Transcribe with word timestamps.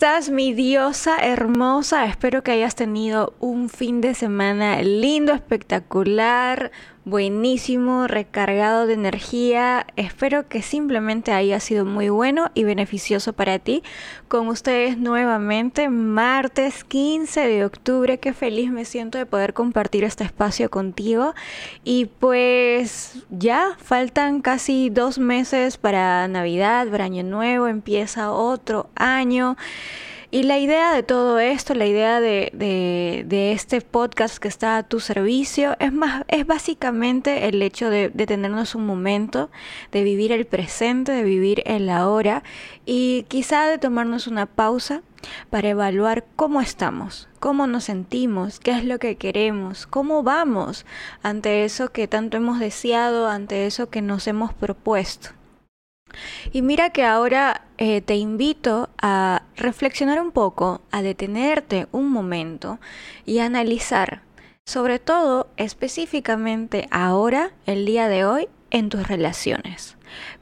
estás, 0.00 0.30
mi 0.30 0.54
diosa 0.54 1.18
hermosa? 1.18 2.06
Espero 2.06 2.42
que 2.42 2.52
hayas 2.52 2.74
tenido 2.74 3.34
un 3.38 3.68
fin 3.68 4.00
de 4.00 4.14
semana 4.14 4.80
lindo, 4.80 5.34
espectacular, 5.34 6.72
buenísimo, 7.10 8.06
recargado 8.06 8.86
de 8.86 8.94
energía. 8.94 9.86
Espero 9.96 10.48
que 10.48 10.62
simplemente 10.62 11.32
haya 11.32 11.58
sido 11.58 11.84
muy 11.84 12.08
bueno 12.08 12.50
y 12.54 12.64
beneficioso 12.64 13.32
para 13.32 13.58
ti. 13.58 13.82
Con 14.28 14.46
ustedes 14.46 14.96
nuevamente, 14.96 15.88
martes 15.88 16.84
15 16.84 17.48
de 17.48 17.64
octubre. 17.64 18.18
Qué 18.18 18.32
feliz 18.32 18.70
me 18.70 18.84
siento 18.84 19.18
de 19.18 19.26
poder 19.26 19.52
compartir 19.52 20.04
este 20.04 20.24
espacio 20.24 20.70
contigo. 20.70 21.34
Y 21.82 22.06
pues 22.06 23.24
ya 23.28 23.76
faltan 23.82 24.40
casi 24.40 24.88
dos 24.88 25.18
meses 25.18 25.76
para 25.76 26.28
Navidad, 26.28 26.88
para 26.88 27.04
Año 27.04 27.24
Nuevo. 27.24 27.66
Empieza 27.66 28.30
otro 28.30 28.88
año. 28.94 29.56
Y 30.32 30.44
la 30.44 30.58
idea 30.58 30.92
de 30.92 31.02
todo 31.02 31.40
esto, 31.40 31.74
la 31.74 31.86
idea 31.86 32.20
de, 32.20 32.52
de, 32.54 33.52
este 33.52 33.80
podcast 33.80 34.38
que 34.38 34.46
está 34.46 34.76
a 34.76 34.84
tu 34.84 35.00
servicio, 35.00 35.74
es, 35.80 35.92
más, 35.92 36.22
es 36.28 36.46
básicamente 36.46 37.48
el 37.48 37.60
hecho 37.62 37.90
de, 37.90 38.10
de, 38.10 38.26
tenernos 38.26 38.76
un 38.76 38.86
momento, 38.86 39.50
de 39.90 40.04
vivir 40.04 40.30
el 40.30 40.46
presente, 40.46 41.10
de 41.10 41.24
vivir 41.24 41.64
el 41.66 41.90
ahora 41.90 42.44
y 42.86 43.24
quizá 43.24 43.66
de 43.66 43.78
tomarnos 43.78 44.28
una 44.28 44.46
pausa 44.46 45.02
para 45.50 45.70
evaluar 45.70 46.24
cómo 46.36 46.60
estamos, 46.60 47.28
cómo 47.40 47.66
nos 47.66 47.84
sentimos, 47.84 48.60
qué 48.60 48.70
es 48.70 48.84
lo 48.84 49.00
que 49.00 49.16
queremos, 49.16 49.88
cómo 49.88 50.22
vamos 50.22 50.86
ante 51.24 51.64
eso 51.64 51.90
que 51.90 52.06
tanto 52.06 52.36
hemos 52.36 52.60
deseado, 52.60 53.28
ante 53.28 53.66
eso 53.66 53.90
que 53.90 54.00
nos 54.00 54.28
hemos 54.28 54.54
propuesto. 54.54 55.39
Y 56.52 56.62
mira 56.62 56.90
que 56.90 57.04
ahora 57.04 57.62
eh, 57.78 58.00
te 58.00 58.16
invito 58.16 58.88
a 59.00 59.42
reflexionar 59.56 60.20
un 60.20 60.32
poco, 60.32 60.82
a 60.90 61.02
detenerte 61.02 61.86
un 61.92 62.10
momento 62.10 62.78
y 63.26 63.38
a 63.38 63.46
analizar, 63.46 64.22
sobre 64.64 64.98
todo 64.98 65.48
específicamente 65.56 66.88
ahora, 66.90 67.52
el 67.66 67.86
día 67.86 68.08
de 68.08 68.24
hoy, 68.24 68.48
en 68.70 68.88
tus 68.88 69.08
relaciones. 69.08 69.96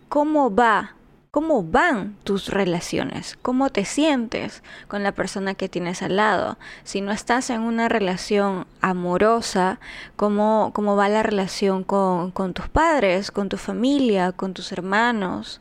¿Cómo 0.08 0.54
va 0.54 0.97
cómo 1.30 1.62
van 1.62 2.16
tus 2.24 2.48
relaciones, 2.48 3.38
cómo 3.42 3.70
te 3.70 3.84
sientes 3.84 4.62
con 4.88 5.02
la 5.02 5.12
persona 5.12 5.54
que 5.54 5.68
tienes 5.68 6.02
al 6.02 6.16
lado. 6.16 6.58
Si 6.84 7.00
no 7.00 7.12
estás 7.12 7.50
en 7.50 7.60
una 7.60 7.88
relación 7.88 8.66
amorosa, 8.80 9.78
cómo, 10.16 10.70
cómo 10.74 10.96
va 10.96 11.08
la 11.08 11.22
relación 11.22 11.84
con, 11.84 12.32
tus 12.54 12.68
padres, 12.68 13.30
con 13.30 13.48
tu 13.48 13.56
familia, 13.56 14.32
con 14.32 14.54
tus 14.54 14.72
hermanos, 14.72 15.60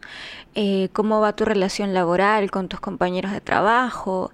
eh, 0.56 0.90
cómo 0.94 1.20
va 1.20 1.36
tu 1.36 1.46
relación 1.46 1.94
laboral 1.94 2.50
con 2.50 2.70
tus 2.70 2.80
compañeros 2.80 3.32
de 3.32 3.42
trabajo, 3.42 4.32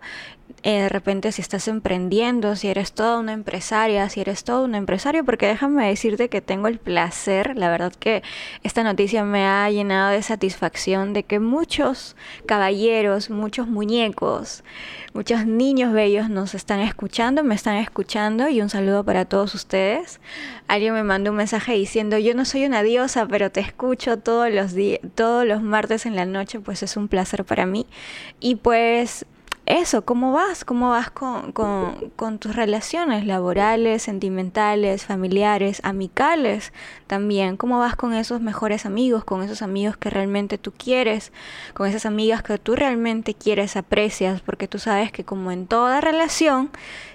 eh, 0.63 0.83
de 0.83 0.89
repente 0.89 1.31
si 1.33 1.41
estás 1.41 1.67
emprendiendo, 1.67 2.55
si 2.55 2.69
eres 2.69 2.93
toda 2.93 3.19
una 3.19 3.33
empresaria, 3.33 4.07
si 4.09 4.21
eres 4.21 4.45
todo 4.45 4.63
un 4.63 4.75
empresario, 4.75 5.25
porque 5.25 5.45
déjame 5.45 5.87
decirte 5.87 6.29
que 6.29 6.39
tengo 6.41 6.69
el 6.69 6.79
placer, 6.79 7.57
la 7.57 7.69
verdad 7.69 7.91
que 7.93 8.23
esta 8.63 8.81
noticia 8.81 9.25
me 9.25 9.45
ha 9.45 9.69
llenado 9.69 10.11
de 10.11 10.21
satisfacción 10.23 11.11
de 11.11 11.23
que 11.23 11.39
muchos 11.39 12.15
caballeros, 12.45 13.29
muchos 13.29 13.67
muñecos, 13.67 14.63
muchos 15.13 15.45
niños 15.45 15.91
bellos 15.91 16.29
nos 16.29 16.55
están 16.55 16.79
escuchando, 16.79 17.43
me 17.43 17.55
están 17.55 17.75
escuchando 17.75 18.47
y 18.47 18.61
un 18.61 18.69
saludo 18.69 19.03
para 19.03 19.25
todos 19.25 19.53
ustedes. 19.55 20.21
Alguien 20.69 20.93
me 20.93 21.03
mandó 21.03 21.31
un 21.31 21.37
mensaje 21.37 21.73
diciendo, 21.73 22.17
yo 22.17 22.33
no 22.35 22.45
soy 22.45 22.65
una 22.65 22.83
diosa, 22.83 23.27
pero 23.27 23.51
te 23.51 23.59
escucho 23.59 24.17
todos 24.17 24.49
los 24.49 24.73
todos 25.15 25.45
los 25.45 25.61
martes 25.61 26.05
en 26.05 26.15
la 26.15 26.25
noche, 26.25 26.61
pues 26.61 26.83
es 26.83 26.95
un 26.95 27.09
placer 27.09 27.43
para 27.43 27.65
mí. 27.65 27.85
Y 28.39 28.55
pues 28.55 29.25
eso, 29.65 30.03
¿cómo 30.03 30.33
vas? 30.33 30.65
¿Cómo 30.65 30.89
vas 30.89 31.09
con, 31.09 31.53
con, 31.53 32.39
tus 32.39 32.53
relaciones 32.53 33.25
laborales, 33.25 34.03
sentimentales, 34.03 35.05
familiares, 35.05 35.79
amicales 35.83 36.73
también? 37.07 37.55
¿Cómo 37.55 37.79
vas 37.79 37.95
con 37.95 38.13
esos 38.13 38.41
mejores 38.41 38.85
amigos, 38.85 39.23
con 39.23 39.41
esos 39.41 39.61
amigos 39.61 39.95
que 39.95 40.09
realmente 40.09 40.57
tú 40.57 40.73
quieres, 40.77 41.31
con 41.73 41.87
esas 41.87 42.05
amigas 42.05 42.43
que 42.43 42.57
tú 42.57 42.75
realmente 42.75 43.35
quieres, 43.35 43.77
aprecias? 43.77 44.41
Porque 44.41 44.67
tú 44.67 44.79
sabes 44.79 45.13
que 45.13 45.23
como 45.23 45.49
en 45.51 45.65
toda 45.67 46.01
relación, 46.01 46.69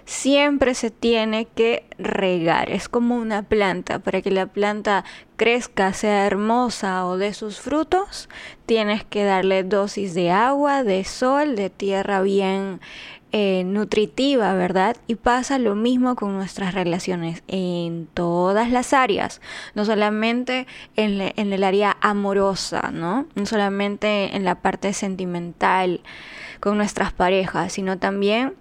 siempre 0.09 0.75
se 0.75 0.91
tiene 0.91 1.45
que 1.45 1.85
regar. 1.99 2.71
Es 2.71 2.89
como 2.89 3.17
una 3.17 3.43
planta. 3.43 3.99
Para 3.99 4.23
que 4.23 4.31
la 4.31 4.47
planta 4.47 5.05
crezca, 5.37 5.93
sea 5.93 6.27
hermosa 6.27 7.05
o 7.05 7.19
de 7.19 7.35
sus 7.35 7.61
frutos, 7.61 8.31
tienes 8.65 9.05
que 9.05 9.25
darle 9.25 9.65
dosis 9.65 10.15
de 10.15 10.31
agua, 10.31 10.83
de 10.83 11.05
sol, 11.05 11.57
de 11.57 11.69
tierra 11.69 12.23
bien 12.23 12.81
eh, 13.33 13.65
nutritiva, 13.65 14.55
¿verdad? 14.55 14.97
Y 15.09 15.17
pasa 15.17 15.59
lo 15.59 15.75
mismo 15.75 16.17
con 16.17 16.35
nuestras 16.35 16.73
relaciones 16.73 17.43
en 17.47 18.09
todas 18.15 18.71
las 18.71 18.95
áreas, 18.95 19.43
no 19.75 19.85
solamente 19.85 20.67
en, 20.97 21.21
en 21.21 21.53
el 21.53 21.65
área 21.65 21.99
amorosa, 22.01 22.91
¿no? 22.95 23.27
No 23.35 23.45
solamente 23.45 24.35
en 24.35 24.45
la 24.45 24.55
parte 24.55 24.95
sentimental 24.95 26.01
con 26.61 26.79
nuestras 26.79 27.13
parejas, 27.13 27.75
sino 27.75 27.99
también 27.99 28.55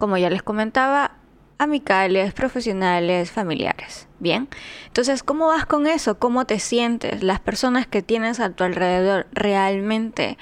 como 0.00 0.16
ya 0.16 0.30
les 0.30 0.42
comentaba, 0.42 1.12
amicales, 1.58 2.32
profesionales, 2.32 3.30
familiares. 3.30 4.08
Bien, 4.18 4.48
entonces, 4.86 5.22
¿cómo 5.22 5.48
vas 5.48 5.66
con 5.66 5.86
eso? 5.86 6.18
¿Cómo 6.18 6.46
te 6.46 6.58
sientes? 6.58 7.22
Las 7.22 7.38
personas 7.38 7.86
que 7.86 8.02
tienes 8.02 8.40
a 8.40 8.50
tu 8.50 8.64
alrededor 8.64 9.26
realmente 9.32 10.38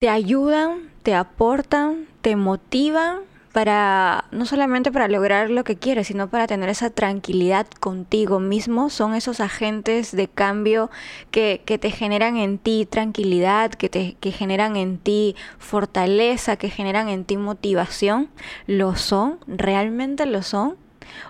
te 0.00 0.08
ayudan, 0.08 0.90
te 1.04 1.14
aportan, 1.14 2.08
te 2.20 2.34
motivan 2.34 3.20
para 3.52 4.24
no 4.30 4.46
solamente 4.46 4.92
para 4.92 5.08
lograr 5.08 5.50
lo 5.50 5.64
que 5.64 5.76
quieres, 5.76 6.06
sino 6.06 6.28
para 6.28 6.46
tener 6.46 6.68
esa 6.68 6.90
tranquilidad 6.90 7.66
contigo 7.80 8.40
mismo. 8.40 8.90
Son 8.90 9.14
esos 9.14 9.40
agentes 9.40 10.12
de 10.12 10.28
cambio 10.28 10.90
que, 11.30 11.62
que 11.64 11.78
te 11.78 11.90
generan 11.90 12.36
en 12.36 12.58
ti 12.58 12.86
tranquilidad, 12.88 13.72
que, 13.72 13.88
te, 13.88 14.16
que 14.20 14.32
generan 14.32 14.76
en 14.76 14.98
ti 14.98 15.34
fortaleza, 15.58 16.56
que 16.56 16.70
generan 16.70 17.08
en 17.08 17.24
ti 17.24 17.36
motivación. 17.36 18.28
¿Lo 18.66 18.96
son? 18.96 19.38
¿Realmente 19.46 20.26
lo 20.26 20.42
son? 20.42 20.76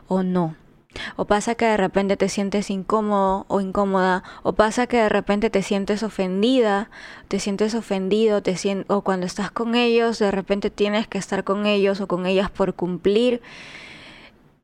¿O 0.09 0.23
no? 0.23 0.57
O 1.17 1.27
pasa 1.27 1.55
que 1.55 1.67
de 1.67 1.77
repente 1.77 2.17
te 2.17 2.29
sientes 2.29 2.71
incómodo 2.71 3.45
o 3.49 3.61
incómoda, 3.61 4.23
o 4.43 4.55
pasa 4.55 4.87
que 4.87 4.97
de 4.97 5.09
repente 5.09 5.51
te 5.51 5.63
sientes 5.63 6.03
ofendida, 6.03 6.91
te 7.29 7.39
sientes 7.39 7.75
ofendido, 7.75 8.43
te 8.43 8.57
o 8.89 9.03
cuando 9.03 9.27
estás 9.27 9.51
con 9.51 9.75
ellos, 9.75 10.19
de 10.19 10.31
repente 10.31 10.71
tienes 10.71 11.07
que 11.07 11.19
estar 11.19 11.45
con 11.45 11.67
ellos 11.67 12.01
o 12.01 12.09
con 12.09 12.27
ellas 12.27 12.51
por 12.51 12.75
cumplir 12.75 13.41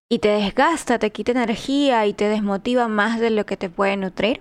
y 0.08 0.20
te 0.20 0.28
desgasta, 0.28 0.98
te 0.98 1.10
quita 1.10 1.32
energía 1.32 2.06
y 2.06 2.12
te 2.12 2.28
desmotiva 2.28 2.88
más 2.88 3.18
de 3.18 3.30
lo 3.30 3.44
que 3.46 3.56
te 3.56 3.70
puede 3.70 3.96
nutrir. 3.96 4.40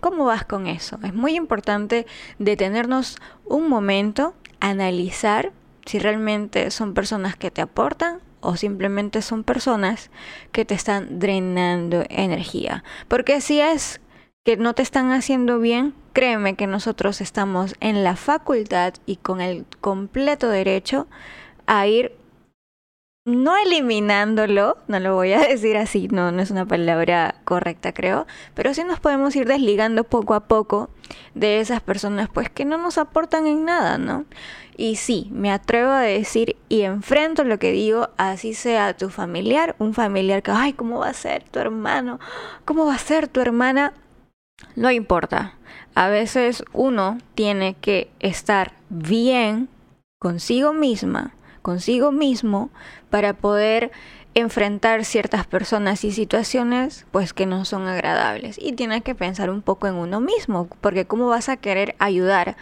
¿Cómo 0.00 0.26
vas 0.26 0.44
con 0.44 0.66
eso? 0.66 0.98
Es 1.02 1.14
muy 1.14 1.34
importante 1.34 2.06
detenernos 2.38 3.16
un 3.44 3.68
momento, 3.68 4.34
analizar 4.60 5.52
si 5.86 5.98
realmente 5.98 6.70
son 6.70 6.94
personas 6.94 7.36
que 7.36 7.50
te 7.50 7.62
aportan 7.62 8.20
o 8.46 8.56
simplemente 8.56 9.22
son 9.22 9.44
personas 9.44 10.10
que 10.52 10.64
te 10.64 10.74
están 10.74 11.18
drenando 11.18 12.04
energía. 12.08 12.84
Porque 13.08 13.40
si 13.40 13.60
es 13.60 14.00
que 14.44 14.56
no 14.56 14.74
te 14.74 14.82
están 14.82 15.10
haciendo 15.10 15.58
bien, 15.58 15.94
créeme 16.12 16.54
que 16.54 16.68
nosotros 16.68 17.20
estamos 17.20 17.74
en 17.80 18.04
la 18.04 18.14
facultad 18.14 18.94
y 19.04 19.16
con 19.16 19.40
el 19.40 19.66
completo 19.80 20.48
derecho 20.48 21.08
a 21.66 21.86
ir 21.88 22.12
no 23.26 23.56
eliminándolo, 23.56 24.78
no 24.86 25.00
lo 25.00 25.14
voy 25.14 25.32
a 25.32 25.40
decir 25.48 25.76
así, 25.76 26.08
no, 26.08 26.32
no 26.32 26.40
es 26.40 26.50
una 26.50 26.64
palabra 26.64 27.34
correcta 27.44 27.92
creo, 27.92 28.26
pero 28.54 28.72
sí 28.72 28.84
nos 28.84 29.00
podemos 29.00 29.34
ir 29.36 29.46
desligando 29.46 30.04
poco 30.04 30.34
a 30.34 30.46
poco 30.46 30.88
de 31.34 31.60
esas 31.60 31.80
personas 31.82 32.28
pues 32.32 32.48
que 32.48 32.64
no 32.64 32.78
nos 32.78 32.98
aportan 32.98 33.46
en 33.46 33.64
nada, 33.64 33.98
¿no? 33.98 34.24
Y 34.78 34.96
sí, 34.96 35.28
me 35.32 35.50
atrevo 35.50 35.90
a 35.90 36.02
decir 36.02 36.56
y 36.68 36.82
enfrento 36.82 37.44
lo 37.44 37.58
que 37.58 37.72
digo, 37.72 38.10
así 38.16 38.54
sea 38.54 38.96
tu 38.96 39.10
familiar, 39.10 39.74
un 39.78 39.92
familiar 39.92 40.42
que, 40.42 40.52
ay, 40.52 40.74
¿cómo 40.74 41.00
va 41.00 41.08
a 41.08 41.14
ser 41.14 41.42
tu 41.44 41.58
hermano? 41.58 42.20
¿Cómo 42.64 42.86
va 42.86 42.94
a 42.94 42.98
ser 42.98 43.26
tu 43.26 43.40
hermana? 43.40 43.94
No 44.76 44.90
importa. 44.90 45.54
A 45.94 46.08
veces 46.08 46.62
uno 46.74 47.18
tiene 47.34 47.74
que 47.74 48.10
estar 48.20 48.74
bien 48.90 49.70
consigo 50.18 50.74
misma, 50.74 51.35
consigo 51.66 52.12
mismo, 52.12 52.70
para 53.10 53.32
poder 53.32 53.90
enfrentar 54.34 55.04
ciertas 55.04 55.48
personas 55.48 56.04
y 56.04 56.12
situaciones 56.12 57.06
pues 57.10 57.32
que 57.32 57.44
no 57.44 57.64
son 57.64 57.88
agradables 57.88 58.56
y 58.56 58.74
tienes 58.74 59.02
que 59.02 59.16
pensar 59.16 59.50
un 59.50 59.62
poco 59.62 59.88
en 59.88 59.94
uno 59.94 60.20
mismo 60.20 60.68
porque 60.80 61.06
cómo 61.06 61.26
vas 61.26 61.48
a 61.48 61.56
querer 61.56 61.96
ayudar 61.98 62.56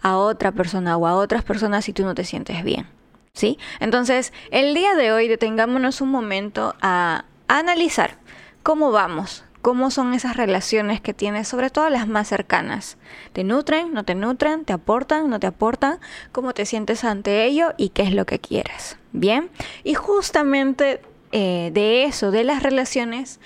a 0.00 0.16
otra 0.16 0.52
persona 0.52 0.96
o 0.96 1.08
a 1.08 1.14
otras 1.14 1.42
personas 1.42 1.86
si 1.86 1.92
tú 1.92 2.04
no 2.04 2.14
te 2.14 2.22
sientes 2.22 2.62
bien. 2.62 2.86
¿Sí? 3.32 3.58
Entonces, 3.80 4.32
el 4.52 4.74
día 4.74 4.94
de 4.94 5.10
hoy 5.10 5.26
detengámonos 5.26 6.00
un 6.00 6.12
momento 6.12 6.76
a 6.80 7.24
analizar 7.48 8.16
cómo 8.62 8.92
vamos 8.92 9.42
cómo 9.66 9.90
son 9.90 10.14
esas 10.14 10.36
relaciones 10.36 11.00
que 11.00 11.12
tienes, 11.12 11.48
sobre 11.48 11.70
todo 11.70 11.90
las 11.90 12.06
más 12.06 12.28
cercanas. 12.28 12.98
¿Te 13.32 13.42
nutren? 13.42 13.92
¿No 13.92 14.04
te 14.04 14.14
nutren? 14.14 14.64
¿Te 14.64 14.72
aportan? 14.72 15.28
¿No 15.28 15.40
te 15.40 15.48
aportan? 15.48 15.98
¿Cómo 16.30 16.54
te 16.54 16.66
sientes 16.66 17.02
ante 17.02 17.44
ello? 17.46 17.74
¿Y 17.76 17.88
qué 17.88 18.04
es 18.04 18.14
lo 18.14 18.26
que 18.26 18.38
quieres? 18.38 18.96
Bien. 19.10 19.50
Y 19.82 19.94
justamente 19.94 21.00
eh, 21.32 21.70
de 21.72 22.04
eso, 22.04 22.30
de 22.30 22.44
las 22.44 22.62
relaciones, 22.62 23.40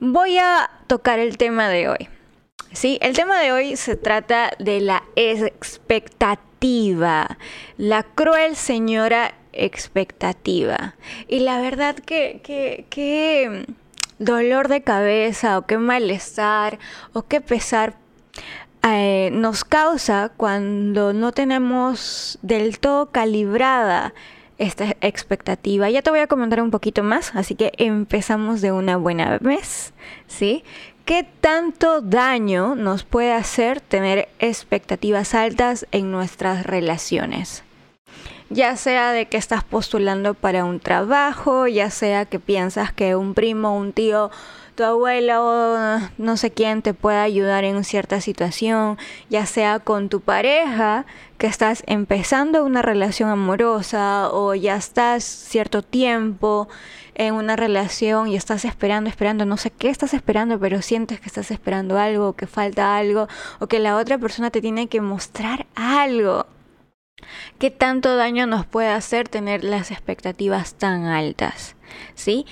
voy 0.00 0.38
a 0.38 0.68
tocar 0.88 1.20
el 1.20 1.38
tema 1.38 1.68
de 1.68 1.88
hoy. 1.88 2.08
Sí, 2.72 2.98
el 3.00 3.14
tema 3.14 3.38
de 3.38 3.52
hoy 3.52 3.76
se 3.76 3.94
trata 3.94 4.50
de 4.58 4.80
la 4.80 5.04
expectativa, 5.14 7.38
la 7.76 8.02
cruel 8.02 8.56
señora 8.56 9.36
expectativa. 9.52 10.96
Y 11.28 11.40
la 11.40 11.60
verdad 11.60 11.94
que, 11.94 12.40
que, 12.42 13.66
dolor 14.20 14.68
de 14.68 14.82
cabeza 14.82 15.58
o 15.58 15.66
qué 15.66 15.78
malestar 15.78 16.78
o 17.12 17.22
qué 17.22 17.40
pesar 17.40 17.94
eh, 18.86 19.30
nos 19.32 19.64
causa 19.64 20.30
cuando 20.36 21.12
no 21.12 21.32
tenemos 21.32 22.38
del 22.42 22.78
todo 22.78 23.10
calibrada 23.10 24.14
esta 24.58 24.94
expectativa. 25.00 25.90
Ya 25.90 26.02
te 26.02 26.10
voy 26.10 26.20
a 26.20 26.26
comentar 26.26 26.62
un 26.62 26.70
poquito 26.70 27.02
más, 27.02 27.34
así 27.34 27.54
que 27.54 27.72
empezamos 27.78 28.60
de 28.60 28.72
una 28.72 28.98
buena 28.98 29.38
vez, 29.38 29.94
¿sí? 30.28 30.64
¿Qué 31.06 31.26
tanto 31.40 32.02
daño 32.02 32.74
nos 32.76 33.04
puede 33.04 33.32
hacer 33.32 33.80
tener 33.80 34.28
expectativas 34.38 35.34
altas 35.34 35.86
en 35.92 36.12
nuestras 36.12 36.66
relaciones? 36.66 37.64
Ya 38.52 38.76
sea 38.76 39.12
de 39.12 39.26
que 39.26 39.36
estás 39.36 39.62
postulando 39.62 40.34
para 40.34 40.64
un 40.64 40.80
trabajo, 40.80 41.68
ya 41.68 41.88
sea 41.88 42.24
que 42.24 42.40
piensas 42.40 42.92
que 42.92 43.14
un 43.14 43.34
primo, 43.34 43.76
un 43.76 43.92
tío 43.92 44.30
tu 44.74 44.82
abuela 44.84 45.42
o 45.42 46.00
no 46.18 46.36
sé 46.36 46.50
quién 46.50 46.82
te 46.82 46.94
pueda 46.94 47.22
ayudar 47.22 47.64
en 47.64 47.84
cierta 47.84 48.20
situación, 48.20 48.98
ya 49.28 49.46
sea 49.46 49.78
con 49.78 50.08
tu 50.08 50.20
pareja, 50.20 51.04
que 51.38 51.46
estás 51.46 51.82
empezando 51.86 52.64
una 52.64 52.82
relación 52.82 53.28
amorosa 53.28 54.30
o 54.32 54.54
ya 54.54 54.76
estás 54.76 55.22
cierto 55.22 55.82
tiempo 55.82 56.68
en 57.14 57.34
una 57.34 57.56
relación 57.56 58.28
y 58.28 58.36
estás 58.36 58.64
esperando, 58.64 59.10
esperando, 59.10 59.44
no 59.44 59.58
sé 59.58 59.70
qué 59.70 59.90
estás 59.90 60.14
esperando, 60.14 60.58
pero 60.58 60.82
sientes 60.82 61.20
que 61.20 61.26
estás 61.26 61.50
esperando 61.50 61.98
algo, 61.98 62.32
que 62.32 62.46
falta 62.46 62.96
algo, 62.96 63.28
o 63.58 63.66
que 63.66 63.78
la 63.78 63.96
otra 63.96 64.18
persona 64.18 64.50
te 64.50 64.60
tiene 64.60 64.88
que 64.88 65.00
mostrar 65.00 65.66
algo. 65.74 66.46
¿Qué 67.58 67.70
tanto 67.70 68.16
daño 68.16 68.46
nos 68.46 68.66
puede 68.66 68.88
hacer 68.88 69.28
tener 69.28 69.64
las 69.64 69.90
expectativas 69.90 70.74
tan 70.74 71.04
altas? 71.04 71.76
¿Sí? 72.14 72.46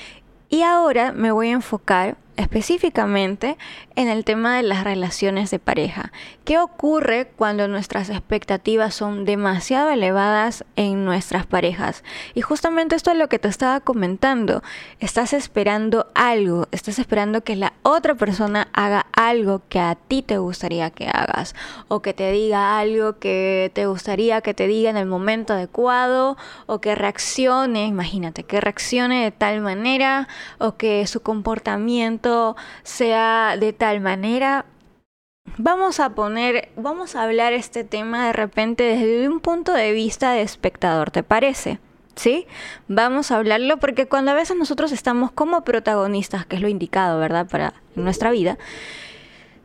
Y 0.49 0.63
ahora 0.63 1.13
me 1.13 1.31
voy 1.31 1.49
a 1.49 1.53
enfocar 1.53 2.17
específicamente 2.39 3.59
en 3.97 4.09
el 4.09 4.25
tema 4.25 4.57
de 4.57 4.63
las 4.63 4.85
relaciones 4.85 5.51
de 5.51 5.59
pareja. 5.59 6.13
¿Qué 6.45 6.59
ocurre 6.59 7.31
cuando 7.37 7.67
nuestras 7.67 8.09
expectativas 8.09 8.95
son 8.95 9.25
demasiado 9.25 9.91
elevadas 9.91 10.65
en 10.77 11.05
nuestras 11.05 11.47
parejas? 11.47 12.05
Y 12.35 12.41
justamente 12.41 12.95
esto 12.95 13.11
es 13.11 13.19
lo 13.19 13.29
que 13.29 13.41
te 13.41 13.49
estaba 13.49 13.81
comentando. 13.81 14.63
Estás 15.01 15.33
esperando 15.33 16.07
algo, 16.15 16.69
estás 16.71 17.01
esperando 17.01 17.43
que 17.43 17.57
la 17.57 17.73
otra 17.83 18.15
persona 18.15 18.69
haga 18.73 19.07
algo 19.13 19.63
que 19.69 19.81
a 19.81 19.97
ti 19.97 20.23
te 20.23 20.39
gustaría 20.39 20.91
que 20.91 21.09
hagas 21.09 21.57
o 21.89 22.03
que 22.03 22.15
te 22.15 22.31
diga 22.31 22.79
algo 22.79 23.19
que 23.19 23.73
te 23.75 23.87
gustaría 23.87 24.41
que 24.43 24.55
te 24.55 24.69
diga 24.69 24.91
en 24.91 24.97
el 24.97 25.07
momento 25.07 25.55
adecuado 25.55 26.37
o 26.67 26.81
que 26.81 26.95
reaccione, 26.95 27.87
imagínate, 27.87 28.45
que 28.45 28.61
reaccione 28.61 29.25
de 29.25 29.33
tal 29.33 29.61
manera 29.61 30.29
o 30.59 30.77
que 30.77 31.05
su 31.09 31.21
comportamiento 31.21 32.28
sea 32.83 33.57
de 33.59 33.73
tal 33.73 34.01
manera. 34.01 34.67
Vamos 35.57 35.99
a 35.99 36.11
poner, 36.11 36.69
vamos 36.77 37.17
a 37.17 37.23
hablar 37.23 37.53
este 37.53 37.85
tema 37.85 38.27
de 38.27 38.33
repente 38.33 38.85
desde 38.85 39.29
un 39.29 39.41
punto 39.41 39.73
de 39.73 39.93
vista 39.93 40.33
de 40.33 40.43
espectador, 40.43 41.11
¿te 41.11 41.23
parece? 41.23 41.79
¿Sí? 42.17 42.47
Vamos 42.89 43.31
a 43.31 43.37
hablarlo 43.37 43.79
porque 43.79 44.07
cuando 44.07 44.33
a 44.33 44.35
veces 44.35 44.57
nosotros 44.57 44.93
estamos 44.93 45.31
como 45.31 45.63
protagonistas, 45.63 46.47
que 46.47 46.57
es 46.57 46.63
lo 46.63 46.69
indicado, 46.69 47.19
¿verdad? 47.19 47.49
Para 47.49 47.75
nuestra 47.95 48.31
vida, 48.31 48.59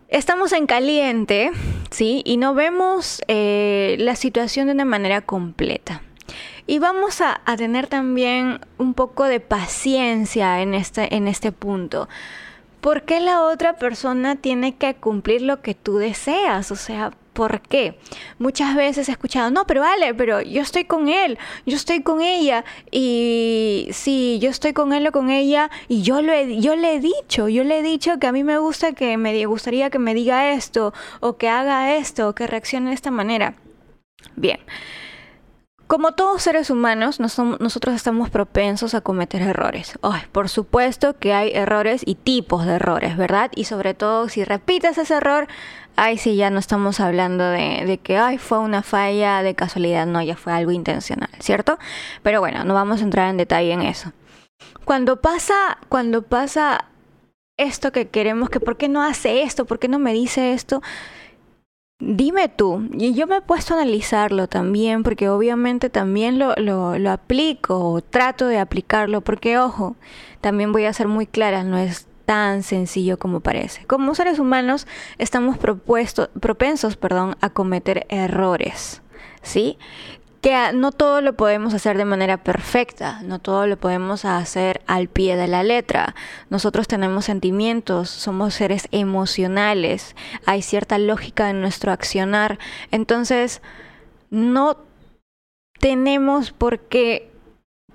estamos 0.07 0.53
en 0.53 0.67
caliente, 0.67 1.51
¿sí? 1.89 2.21
Y 2.25 2.37
no 2.37 2.53
vemos 2.53 3.21
eh, 3.27 3.95
la 3.99 4.15
situación 4.15 4.67
de 4.67 4.73
una 4.73 4.85
manera 4.85 5.21
completa. 5.21 6.03
Y 6.65 6.79
vamos 6.79 7.19
a, 7.19 7.41
a, 7.45 7.57
tener 7.57 7.87
también 7.87 8.61
un 8.77 8.93
poco 8.93 9.25
de 9.25 9.39
paciencia 9.39 10.61
en 10.61 10.75
este, 10.75 11.13
en 11.15 11.27
este 11.27 11.51
punto. 11.51 12.07
¿Por 12.83 13.03
qué 13.03 13.21
la 13.21 13.43
otra 13.43 13.77
persona 13.77 14.35
tiene 14.35 14.75
que 14.75 14.93
cumplir 14.93 15.41
lo 15.41 15.61
que 15.61 15.73
tú 15.73 15.99
deseas? 15.99 16.69
O 16.69 16.75
sea, 16.75 17.11
¿por 17.31 17.61
qué? 17.61 17.97
Muchas 18.39 18.75
veces 18.75 19.07
he 19.07 19.13
escuchado, 19.13 19.49
no, 19.51 19.65
pero 19.65 19.79
vale, 19.79 20.13
pero 20.13 20.41
yo 20.41 20.61
estoy 20.61 20.83
con 20.83 21.07
él, 21.07 21.39
yo 21.65 21.77
estoy 21.77 22.03
con 22.03 22.21
ella, 22.21 22.65
y 22.91 23.87
sí, 23.93 24.37
yo 24.41 24.49
estoy 24.49 24.73
con 24.73 24.91
él 24.91 25.07
o 25.07 25.13
con 25.13 25.29
ella, 25.29 25.71
y 25.87 26.01
yo, 26.01 26.19
yo 26.19 26.75
le 26.75 26.95
he 26.95 26.99
dicho, 26.99 27.47
yo 27.47 27.63
le 27.63 27.79
he 27.79 27.83
dicho 27.83 28.19
que 28.19 28.27
a 28.27 28.33
mí 28.33 28.43
me 28.43 28.57
gusta 28.57 28.91
que 28.91 29.15
me 29.15 29.45
gustaría 29.45 29.89
que 29.89 29.97
me 29.97 30.13
diga 30.13 30.51
esto, 30.51 30.93
o 31.21 31.37
que 31.37 31.47
haga 31.47 31.95
esto, 31.95 32.27
o 32.27 32.35
que 32.35 32.47
reaccione 32.47 32.89
de 32.89 32.95
esta 32.95 33.11
manera. 33.11 33.55
Bien. 34.35 34.59
Como 35.93 36.13
todos 36.13 36.41
seres 36.41 36.71
humanos, 36.71 37.19
nosotros 37.19 37.93
estamos 37.93 38.31
propensos 38.31 38.95
a 38.95 39.01
cometer 39.01 39.43
errores. 39.43 39.99
por 40.31 40.49
supuesto 40.49 41.19
que 41.19 41.35
hay 41.35 41.51
errores 41.53 42.01
y 42.03 42.15
tipos 42.15 42.65
de 42.65 42.77
errores, 42.77 43.15
¿verdad? 43.15 43.51
Y 43.53 43.65
sobre 43.65 43.93
todo 43.93 44.27
si 44.27 44.43
repites 44.43 44.97
ese 44.97 45.13
error, 45.13 45.47
ay, 45.95 46.17
sí, 46.17 46.35
ya 46.35 46.49
no 46.49 46.57
estamos 46.57 46.99
hablando 46.99 47.43
de, 47.43 47.83
de, 47.85 47.99
que 47.99 48.17
ay, 48.17 48.39
fue 48.39 48.57
una 48.57 48.81
falla 48.81 49.43
de 49.43 49.53
casualidad, 49.53 50.07
no, 50.07 50.19
ya 50.23 50.35
fue 50.35 50.51
algo 50.51 50.71
intencional, 50.71 51.29
¿cierto? 51.37 51.77
Pero 52.23 52.39
bueno, 52.39 52.63
no 52.63 52.73
vamos 52.73 53.01
a 53.01 53.03
entrar 53.03 53.29
en 53.29 53.37
detalle 53.37 53.71
en 53.71 53.83
eso. 53.83 54.13
Cuando 54.85 55.21
pasa, 55.21 55.77
cuando 55.89 56.23
pasa 56.23 56.85
esto 57.55 57.91
que 57.91 58.07
queremos, 58.07 58.49
que 58.49 58.59
por 58.59 58.77
qué 58.77 58.89
no 58.89 59.03
hace 59.03 59.43
esto, 59.43 59.65
por 59.65 59.77
qué 59.77 59.89
no 59.89 59.99
me 59.99 60.11
dice 60.13 60.53
esto, 60.53 60.81
Dime 61.99 62.49
tú, 62.49 62.89
y 62.91 63.13
yo 63.13 63.27
me 63.27 63.37
he 63.37 63.41
puesto 63.41 63.73
a 63.73 63.77
analizarlo 63.77 64.47
también, 64.47 65.03
porque 65.03 65.29
obviamente 65.29 65.89
también 65.89 66.37
lo, 66.37 67.09
aplico 67.09 67.79
o 67.79 68.01
trato 68.01 68.47
de 68.47 68.59
aplicarlo, 68.59 69.21
porque 69.21 69.57
ojo, 69.57 69.95
también 70.41 70.73
voy 70.73 70.85
a 70.85 70.93
ser 70.93 71.07
muy 71.07 71.27
clara, 71.27 71.63
no 71.63 71.77
es 71.77 72.07
tan 72.25 72.63
sencillo 72.63 73.17
como 73.17 73.39
parece. 73.39 73.85
Como 73.85 74.15
seres 74.15 74.39
humanos 74.39 74.87
estamos 75.17 75.57
propuesto, 75.57 76.29
propensos 76.39 76.97
perdón, 76.97 77.37
a 77.41 77.49
cometer 77.49 78.05
errores, 78.09 79.01
¿sí? 79.41 79.77
Que 80.43 80.73
no 80.73 80.91
todo 80.91 81.21
lo 81.21 81.37
podemos 81.37 81.73
hacer 81.73 81.97
de 81.97 82.03
manera 82.03 82.35
perfecta, 82.35 83.21
no 83.23 83.39
todo 83.39 83.65
lo 83.65 83.77
podemos 83.77 84.25
hacer 84.25 84.81
al 84.87 85.07
pie 85.07 85.37
de 85.37 85.47
la 85.47 85.63
letra. 85.63 86.15
Nosotros 86.49 86.89
tenemos 86.89 87.23
sentimientos, 87.23 88.09
somos 88.09 88.53
seres 88.53 88.89
emocionales, 88.91 90.17
hay 90.45 90.61
cierta 90.61 90.97
lógica 90.97 91.49
en 91.49 91.61
nuestro 91.61 91.93
accionar, 91.93 92.59
entonces 92.91 93.61
no 94.31 94.79
tenemos 95.79 96.51
por 96.51 96.79
qué 96.79 97.31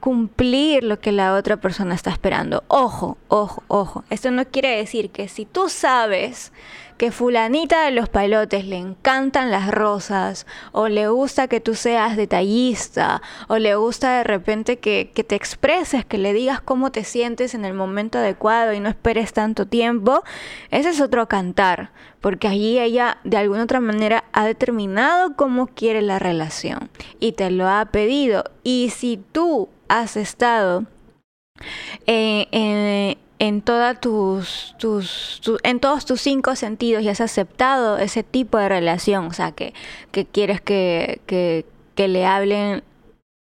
cumplir 0.01 0.85
lo 0.85 1.01
que 1.01 1.13
la 1.13 1.35
otra 1.35 1.59
persona 1.59 1.95
está 1.95 2.09
esperando. 2.09 2.65
Ojo, 2.69 3.19
ojo, 3.29 3.63
ojo. 3.69 4.05
Esto 4.09 4.31
no 4.31 4.47
quiere 4.47 4.75
decir 4.75 5.11
que 5.11 5.29
si 5.29 5.45
tú 5.45 5.69
sabes 5.69 6.53
que 6.99 7.13
fulanita 7.13 7.85
de 7.85 7.93
los 7.93 8.09
palotes 8.09 8.67
le 8.67 8.77
encantan 8.77 9.53
las 9.53 9.71
rosas, 9.71 10.47
o 10.73 10.89
le 10.89 11.09
gusta 11.09 11.47
que 11.47 11.61
tú 11.61 11.77
seas 11.77 12.17
detallista, 12.17 13.23
o 13.47 13.59
le 13.59 13.77
gusta 13.77 14.19
de 14.19 14.25
repente 14.25 14.81
que, 14.81 15.13
que 15.15 15.23
te 15.23 15.37
expreses, 15.37 16.05
que 16.05 16.19
le 16.19 16.33
digas 16.33 16.61
cómo 16.61 16.91
te 16.91 17.05
sientes 17.05 17.55
en 17.55 17.65
el 17.65 17.73
momento 17.73 18.19
adecuado 18.19 18.73
y 18.73 18.81
no 18.81 18.89
esperes 18.89 19.33
tanto 19.33 19.67
tiempo, 19.67 20.25
ese 20.71 20.91
es 20.91 21.01
otro 21.01 21.29
cantar, 21.29 21.93
porque 22.21 22.49
allí 22.49 22.81
ella 22.81 23.19
de 23.23 23.37
alguna 23.37 23.63
otra 23.63 23.81
manera 23.81 24.25
ha 24.33 24.45
determinado 24.45 25.37
cómo 25.37 25.69
quiere 25.69 26.03
la 26.03 26.19
relación 26.19 26.91
y 27.21 27.33
te 27.33 27.51
lo 27.53 27.69
ha 27.69 27.85
pedido. 27.87 28.45
Y 28.65 28.93
si 28.95 29.23
tú 29.31 29.69
has 29.89 30.17
estado 30.17 30.85
eh, 32.07 32.47
en 32.53 33.19
en, 33.39 33.63
tus, 34.01 34.75
tus, 34.79 35.41
en 35.63 35.81
todos 35.81 36.05
tus 36.05 36.21
cinco 36.21 36.57
sentidos 36.57 37.03
y 37.03 37.09
has 37.09 37.21
aceptado 37.21 37.99
ese 37.99 38.23
tipo 38.23 38.59
de 38.59 38.69
relación, 38.69 39.27
o 39.27 39.33
sea, 39.33 39.53
que, 39.53 39.75
que 40.11 40.27
quieres 40.27 40.61
que, 40.61 41.21
que, 41.27 41.65
que 41.95 42.09
le 42.09 42.27
hablen 42.27 42.83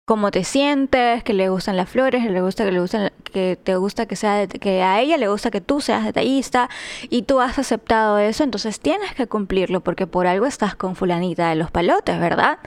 cómo 0.05 0.31
te 0.31 0.45
sientes, 0.45 1.23
que 1.23 1.33
le 1.33 1.49
gustan 1.49 1.77
las 1.77 1.89
flores, 1.89 2.25
que 2.25 2.31
le 2.31 2.43
gusta 2.43 2.65
que 2.65 2.73
le 2.73 2.81
gustan, 2.81 3.13
que 3.33 3.59
te 3.63 3.77
gusta 3.77 4.07
que 4.07 4.17
sea 4.17 4.47
que 4.47 4.83
a 4.83 5.01
ella 5.01 5.17
le 5.17 5.29
gusta 5.29 5.51
que 5.51 5.61
tú 5.61 5.81
seas 5.81 6.05
detallista 6.05 6.69
y 7.09 7.23
tú 7.23 7.41
has 7.41 7.59
aceptado 7.59 8.19
eso, 8.19 8.43
entonces 8.43 8.81
tienes 8.81 9.15
que 9.15 9.27
cumplirlo 9.27 9.81
porque 9.81 10.07
por 10.07 10.27
algo 10.27 10.47
estás 10.47 10.75
con 10.75 10.97
fulanita 10.97 11.49
de 11.49 11.55
los 11.55 11.71
palotes, 11.71 12.19
¿verdad? 12.19 12.59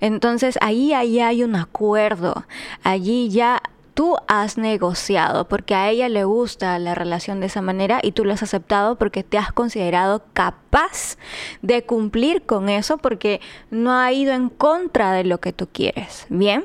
Entonces 0.00 0.58
ahí 0.60 0.92
ahí 0.92 1.20
hay 1.20 1.44
un 1.44 1.56
acuerdo, 1.56 2.44
allí 2.82 3.30
ya 3.30 3.62
tú 4.00 4.16
has 4.28 4.56
negociado, 4.56 5.46
porque 5.46 5.74
a 5.74 5.90
ella 5.90 6.08
le 6.08 6.24
gusta 6.24 6.78
la 6.78 6.94
relación 6.94 7.38
de 7.38 7.48
esa 7.48 7.60
manera 7.60 8.00
y 8.02 8.12
tú 8.12 8.24
lo 8.24 8.32
has 8.32 8.42
aceptado 8.42 8.96
porque 8.96 9.22
te 9.22 9.36
has 9.36 9.52
considerado 9.52 10.22
capaz 10.32 11.18
de 11.60 11.84
cumplir 11.84 12.40
con 12.46 12.70
eso 12.70 12.96
porque 12.96 13.42
no 13.70 13.92
ha 13.92 14.10
ido 14.10 14.32
en 14.32 14.48
contra 14.48 15.12
de 15.12 15.24
lo 15.24 15.38
que 15.38 15.52
tú 15.52 15.68
quieres. 15.70 16.24
¿Bien? 16.30 16.64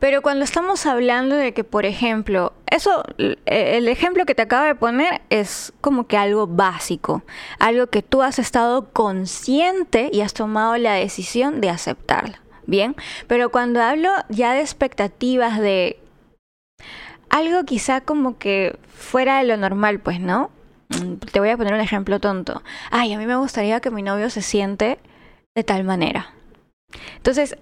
Pero 0.00 0.20
cuando 0.20 0.42
estamos 0.42 0.84
hablando 0.84 1.36
de 1.36 1.54
que, 1.54 1.62
por 1.62 1.86
ejemplo, 1.86 2.54
eso, 2.66 3.04
el 3.46 3.86
ejemplo 3.86 4.26
que 4.26 4.34
te 4.34 4.42
acabo 4.42 4.66
de 4.66 4.74
poner 4.74 5.20
es 5.30 5.72
como 5.80 6.08
que 6.08 6.16
algo 6.16 6.48
básico, 6.48 7.22
algo 7.60 7.86
que 7.86 8.02
tú 8.02 8.22
has 8.22 8.40
estado 8.40 8.90
consciente 8.90 10.10
y 10.12 10.22
has 10.22 10.34
tomado 10.34 10.76
la 10.76 10.94
decisión 10.94 11.60
de 11.60 11.70
aceptarlo. 11.70 12.39
Bien, 12.66 12.94
pero 13.26 13.50
cuando 13.50 13.82
hablo 13.82 14.10
ya 14.28 14.52
de 14.54 14.60
expectativas 14.60 15.58
de 15.58 15.98
algo 17.28 17.64
quizá 17.64 18.00
como 18.00 18.38
que 18.38 18.76
fuera 18.88 19.38
de 19.38 19.44
lo 19.44 19.56
normal, 19.56 20.00
pues, 20.00 20.20
¿no? 20.20 20.50
Mm, 20.90 21.14
te 21.14 21.40
voy 21.40 21.50
a 21.50 21.56
poner 21.56 21.74
un 21.74 21.80
ejemplo 21.80 22.20
tonto. 22.20 22.62
Ay, 22.90 23.12
a 23.12 23.18
mí 23.18 23.26
me 23.26 23.36
gustaría 23.36 23.80
que 23.80 23.90
mi 23.90 24.02
novio 24.02 24.30
se 24.30 24.42
siente 24.42 24.98
de 25.54 25.64
tal 25.64 25.84
manera. 25.84 26.34
Entonces, 27.16 27.56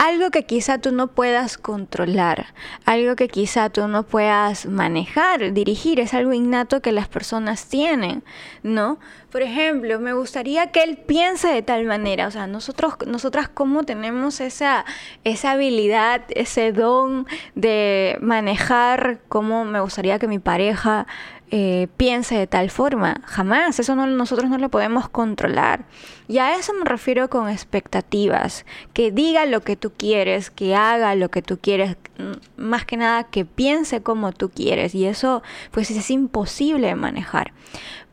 algo 0.00 0.30
que 0.30 0.44
quizá 0.44 0.78
tú 0.78 0.92
no 0.92 1.08
puedas 1.08 1.58
controlar, 1.58 2.54
algo 2.86 3.16
que 3.16 3.28
quizá 3.28 3.68
tú 3.68 3.86
no 3.86 4.04
puedas 4.04 4.64
manejar, 4.64 5.52
dirigir, 5.52 6.00
es 6.00 6.14
algo 6.14 6.32
innato 6.32 6.80
que 6.80 6.90
las 6.90 7.06
personas 7.06 7.66
tienen, 7.66 8.24
¿no? 8.62 8.98
Por 9.30 9.42
ejemplo, 9.42 10.00
me 10.00 10.14
gustaría 10.14 10.72
que 10.72 10.82
él 10.84 10.96
piense 10.96 11.48
de 11.48 11.60
tal 11.60 11.84
manera, 11.84 12.28
o 12.28 12.30
sea, 12.30 12.46
nosotros, 12.46 12.94
nosotras 13.06 13.50
cómo 13.50 13.84
tenemos 13.84 14.40
esa, 14.40 14.86
esa 15.22 15.50
habilidad, 15.50 16.22
ese 16.30 16.72
don 16.72 17.26
de 17.54 18.16
manejar 18.22 19.20
cómo 19.28 19.66
me 19.66 19.80
gustaría 19.80 20.18
que 20.18 20.28
mi 20.28 20.38
pareja 20.38 21.06
eh, 21.52 21.88
piense 21.96 22.36
de 22.36 22.46
tal 22.46 22.70
forma. 22.70 23.22
Jamás, 23.24 23.80
eso 23.80 23.96
no, 23.96 24.06
nosotros 24.06 24.48
no 24.48 24.58
lo 24.58 24.68
podemos 24.68 25.08
controlar. 25.08 25.84
Y 26.28 26.38
a 26.38 26.54
eso 26.54 26.72
me 26.74 26.84
refiero 26.84 27.28
con 27.28 27.48
expectativas. 27.48 28.64
Que 28.92 29.10
diga 29.10 29.46
lo 29.46 29.62
que 29.62 29.74
tú 29.74 29.92
quieres, 29.96 30.50
que 30.50 30.76
haga 30.76 31.16
lo 31.16 31.28
que 31.30 31.42
tú 31.42 31.58
quieres, 31.58 31.96
mm, 32.18 32.62
más 32.62 32.84
que 32.84 32.96
nada 32.96 33.24
que 33.24 33.44
piense 33.44 34.00
como 34.00 34.30
tú 34.30 34.50
quieres. 34.50 34.94
Y 34.94 35.06
eso 35.06 35.42
pues 35.72 35.90
es 35.90 36.10
imposible 36.12 36.86
de 36.86 36.94
manejar. 36.94 37.52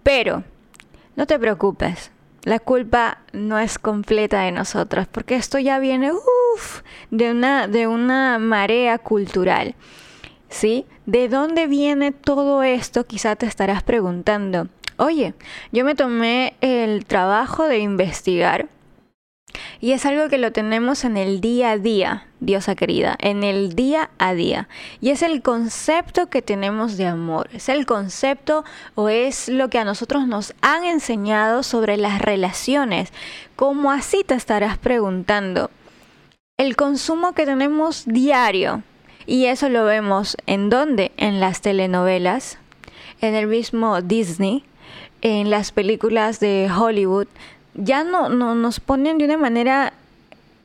Pero, 0.01 0.43
no 1.15 1.27
te 1.27 1.37
preocupes. 1.37 2.11
La 2.43 2.59
culpa 2.59 3.19
no 3.33 3.59
es 3.59 3.77
completa 3.77 4.41
de 4.41 4.51
nosotros, 4.51 5.05
porque 5.05 5.35
esto 5.35 5.59
ya 5.59 5.77
viene 5.79 6.11
de, 7.11 7.31
una, 7.31 7.67
de 7.67 7.85
una 7.85 8.39
marea 8.39 8.97
cultural. 8.97 9.75
¿Sí? 10.49 10.85
¿De 11.07 11.29
dónde 11.29 11.67
viene 11.67 12.11
todo 12.11 12.63
esto? 12.63 13.05
Quizá 13.05 13.37
te 13.37 13.45
estarás 13.45 13.81
preguntando. 13.81 14.67
Oye, 14.97 15.35
yo 15.71 15.85
me 15.85 15.95
tomé 15.95 16.55
el 16.59 17.05
trabajo 17.05 17.63
de 17.63 17.79
investigar 17.79 18.67
y 19.79 19.93
es 19.93 20.05
algo 20.05 20.27
que 20.27 20.37
lo 20.37 20.51
tenemos 20.51 21.05
en 21.05 21.15
el 21.15 21.39
día 21.39 21.71
a 21.71 21.77
día, 21.77 22.27
diosa 22.41 22.75
querida, 22.75 23.15
en 23.21 23.45
el 23.45 23.73
día 23.73 24.09
a 24.17 24.33
día. 24.33 24.67
Y 24.99 25.11
es 25.11 25.21
el 25.21 25.41
concepto 25.41 26.29
que 26.29 26.41
tenemos 26.41 26.97
de 26.97 27.05
amor, 27.05 27.47
es 27.53 27.69
el 27.69 27.85
concepto 27.85 28.65
o 28.95 29.07
es 29.07 29.47
lo 29.47 29.69
que 29.69 29.79
a 29.79 29.85
nosotros 29.85 30.27
nos 30.27 30.53
han 30.59 30.83
enseñado 30.83 31.63
sobre 31.63 31.95
las 31.95 32.21
relaciones. 32.21 33.13
¿Cómo 33.55 33.93
así 33.93 34.25
te 34.25 34.35
estarás 34.35 34.77
preguntando? 34.77 35.71
El 36.57 36.75
consumo 36.75 37.31
que 37.31 37.45
tenemos 37.45 38.03
diario, 38.05 38.83
y 39.27 39.45
eso 39.45 39.67
lo 39.67 39.83
vemos 39.83 40.37
en 40.47 40.69
dónde? 40.69 41.11
En 41.17 41.41
las 41.41 41.61
telenovelas, 41.61 42.57
en 43.19 43.35
el 43.35 43.47
mismo 43.47 44.01
Disney, 44.01 44.63
en 45.21 45.49
las 45.49 45.73
películas 45.73 46.39
de 46.39 46.69
Hollywood. 46.75 47.27
Ya 47.75 48.05
no, 48.05 48.29
no 48.29 48.55
nos 48.55 48.79
ponen 48.79 49.17
de 49.17 49.25
una 49.25 49.37
manera 49.37 49.93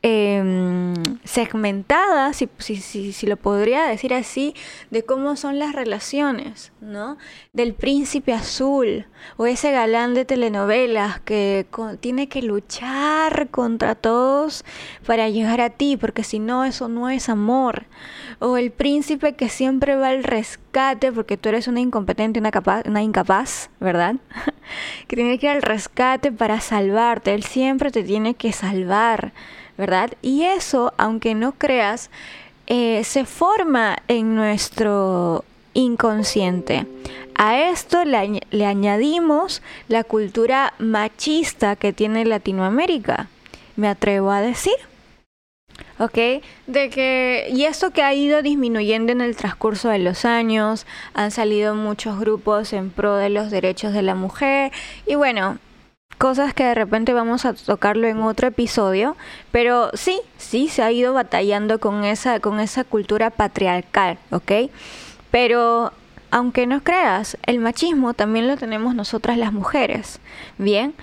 eh, 0.03 0.95
segmentada, 1.25 2.33
si, 2.33 2.49
si, 2.59 2.77
si, 2.77 3.13
si, 3.13 3.27
lo 3.27 3.37
podría 3.37 3.85
decir 3.85 4.13
así, 4.13 4.55
de 4.91 5.05
cómo 5.05 5.37
son 5.37 5.59
las 5.61 5.75
relaciones, 5.75 6.73
¿no? 6.81 7.19
Del 7.53 7.75
príncipe 7.75 8.33
azul 8.33 9.07
o 9.37 9.47
ese 9.47 9.71
galán 9.71 10.15
de 10.15 10.25
telenovelas 10.25 11.21
que 11.21 11.67
tiene 12.01 12.29
que 12.29 12.43
luchar 12.43 13.49
contra 13.51 13.95
todos 13.95 14.65
para 15.07 15.29
llegar 15.29 15.61
a 15.61 15.71
ti, 15.71 15.97
porque 15.97 16.25
si 16.25 16.41
no, 16.41 16.65
eso 16.65 16.89
no 16.89 17.09
es 17.09 17.29
amor. 17.29 17.85
O 18.41 18.57
el 18.57 18.73
príncipe 18.73 19.35
que 19.35 19.49
siempre 19.49 19.95
va 19.95 20.09
al 20.09 20.25
rescate 20.25 21.13
porque 21.13 21.37
tú 21.37 21.49
eres 21.49 21.69
una 21.69 21.81
incompetente, 21.81 22.41
una, 22.41 22.51
una 22.87 23.03
incapaz, 23.03 23.71
¿verdad? 23.79 24.17
que 25.07 25.15
tiene 25.15 25.39
que 25.39 25.47
ir 25.47 25.53
al 25.53 25.63
rescate 25.63 26.33
para 26.33 26.61
salvarte, 26.61 27.35
él 27.35 27.45
siempre 27.45 27.93
te 27.93 28.03
tiene 28.03 28.35
que 28.35 28.53
salvar. 28.53 29.33
¿Verdad? 29.77 30.13
Y 30.23 30.43
eso, 30.45 30.93
aunque 30.97 31.35
no 31.35 31.53
creas, 31.53 32.11
eh, 32.67 33.03
se 33.05 33.25
forma 33.25 33.99
en 34.09 34.35
nuestro 34.35 35.45
inconsciente. 35.75 36.87
A 37.35 37.59
esto 37.59 38.05
le, 38.05 38.43
le, 38.51 38.67
añadimos 38.67 39.63
la 39.89 40.05
cultura 40.05 40.75
machista 40.79 41.77
que 41.77 41.93
tiene 41.93 42.25
Latinoamérica, 42.25 43.29
me 43.77 43.89
atrevo 43.89 44.31
a 44.31 44.41
decir. 44.41 44.75
¿Ok? 45.99 46.43
De 46.67 46.91
que, 46.91 47.49
y 47.53 47.65
esto 47.65 47.91
que 47.91 48.03
ha 48.03 48.13
ido 48.15 48.43
disminuyendo 48.43 49.13
en 49.13 49.21
el 49.21 49.37
transcurso 49.37 49.89
de 49.89 49.99
los 49.99 50.25
años, 50.25 50.87
han 51.15 51.31
salido 51.31 51.75
muchos 51.75 52.19
grupos 52.19 52.73
en 52.73 52.91
pro 52.91 53.17
de 53.17 53.31
los 53.31 53.51
derechos 53.51 53.93
de 53.93 54.03
la 54.03 54.15
mujer, 54.15 54.73
y 55.07 55.15
bueno, 55.15 55.59
cosas 56.23 56.55
que 56.55 56.63
de 56.63 56.77
repente 56.77 57.13
vamos 57.13 57.45
a 57.45 57.53
tocarlo 57.53 58.07
en 58.07 58.23
otro 58.23 58.47
episodio, 58.47 59.17
pero 59.51 59.91
sí, 59.95 60.21
sí 60.39 60.69
se 60.69 60.85
ha 60.85 60.93
ido 60.93 61.13
batallando 61.15 61.81
con 61.81 62.05
esa, 62.05 62.39
con 62.39 62.61
esa 62.61 62.85
cultura 62.85 63.31
patriarcal, 63.31 64.19
¿ok? 64.31 64.71
Pero 65.33 65.93
aunque 66.31 66.69
no 66.69 66.85
creas, 66.85 67.37
el 67.45 67.59
machismo 67.59 68.15
también 68.15 68.47
lo 68.47 68.57
tenemos 68.57 68.95
nosotras 68.95 69.37
las 69.37 69.53
mujeres, 69.53 70.21
¿bien? 70.59 70.95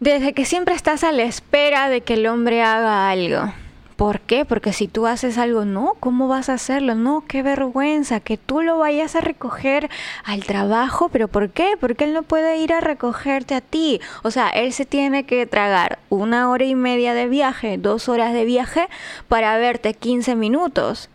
Desde 0.00 0.34
que 0.34 0.44
siempre 0.44 0.74
estás 0.74 1.02
a 1.02 1.12
la 1.12 1.22
espera 1.22 1.88
de 1.88 2.02
que 2.02 2.12
el 2.12 2.26
hombre 2.26 2.60
haga 2.60 3.08
algo. 3.08 3.54
¿Por 4.00 4.20
qué? 4.20 4.46
Porque 4.46 4.72
si 4.72 4.88
tú 4.88 5.06
haces 5.06 5.36
algo, 5.36 5.66
no, 5.66 5.94
¿cómo 6.00 6.26
vas 6.26 6.48
a 6.48 6.54
hacerlo? 6.54 6.94
No, 6.94 7.22
qué 7.28 7.42
vergüenza, 7.42 8.20
que 8.20 8.38
tú 8.38 8.62
lo 8.62 8.78
vayas 8.78 9.14
a 9.14 9.20
recoger 9.20 9.90
al 10.24 10.42
trabajo, 10.44 11.10
pero 11.10 11.28
¿por 11.28 11.50
qué? 11.50 11.74
Porque 11.78 12.04
él 12.04 12.14
no 12.14 12.22
puede 12.22 12.56
ir 12.56 12.72
a 12.72 12.80
recogerte 12.80 13.54
a 13.54 13.60
ti. 13.60 14.00
O 14.22 14.30
sea, 14.30 14.48
él 14.48 14.72
se 14.72 14.86
tiene 14.86 15.24
que 15.24 15.44
tragar 15.44 15.98
una 16.08 16.48
hora 16.48 16.64
y 16.64 16.74
media 16.74 17.12
de 17.12 17.28
viaje, 17.28 17.76
dos 17.76 18.08
horas 18.08 18.32
de 18.32 18.46
viaje 18.46 18.88
para 19.28 19.58
verte 19.58 19.92
15 19.92 20.34
minutos. 20.34 21.10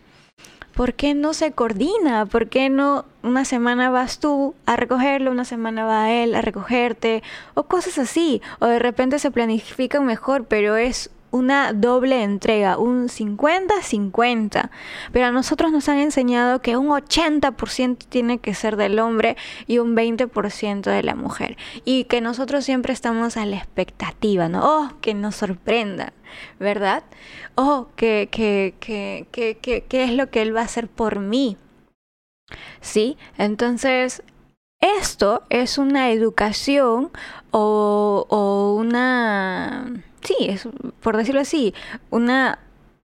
¿Por 0.72 0.94
qué 0.94 1.14
no 1.14 1.34
se 1.34 1.50
coordina? 1.50 2.26
¿Por 2.26 2.48
qué 2.48 2.70
no 2.70 3.04
una 3.24 3.44
semana 3.44 3.90
vas 3.90 4.20
tú 4.20 4.54
a 4.64 4.76
recogerlo, 4.76 5.32
una 5.32 5.44
semana 5.44 5.86
va 5.86 6.12
él 6.12 6.36
a 6.36 6.40
recogerte? 6.40 7.24
O 7.54 7.64
cosas 7.64 7.98
así. 7.98 8.42
O 8.60 8.66
de 8.66 8.78
repente 8.78 9.18
se 9.18 9.32
planifican 9.32 10.06
mejor, 10.06 10.44
pero 10.44 10.76
es 10.76 11.10
una 11.36 11.72
doble 11.72 12.22
entrega, 12.22 12.78
un 12.78 13.08
50-50. 13.08 14.70
Pero 15.12 15.26
a 15.26 15.30
nosotros 15.30 15.70
nos 15.70 15.88
han 15.88 15.98
enseñado 15.98 16.62
que 16.62 16.76
un 16.76 16.88
80% 16.88 18.06
tiene 18.08 18.38
que 18.38 18.54
ser 18.54 18.76
del 18.76 18.98
hombre 18.98 19.36
y 19.66 19.78
un 19.78 19.94
20% 19.94 20.82
de 20.82 21.02
la 21.02 21.14
mujer. 21.14 21.56
Y 21.84 22.04
que 22.04 22.20
nosotros 22.20 22.64
siempre 22.64 22.92
estamos 22.92 23.36
a 23.36 23.46
la 23.46 23.56
expectativa, 23.56 24.48
¿no? 24.48 24.60
Oh, 24.64 24.92
que 25.00 25.14
nos 25.14 25.36
sorprenda, 25.36 26.12
¿verdad? 26.58 27.04
Oh, 27.54 27.88
que, 27.96 28.28
que, 28.30 28.74
que, 28.80 29.26
que, 29.30 29.56
que, 29.56 30.04
es 30.04 30.12
lo 30.12 30.30
que 30.30 30.42
él 30.42 30.56
va 30.56 30.62
a 30.62 30.64
hacer 30.64 30.88
por 30.88 31.20
mí. 31.20 31.56
¿Sí? 32.80 33.16
Entonces, 33.38 34.22
esto 34.80 35.42
es 35.50 35.78
una 35.78 36.10
educación 36.10 37.10
o, 37.50 38.26
o 38.28 38.74
una 38.74 39.86
sí, 40.26 40.34
es, 40.40 40.68
por 41.00 41.16
decirlo 41.16 41.40
así, 41.40 41.74
una, 42.10 42.58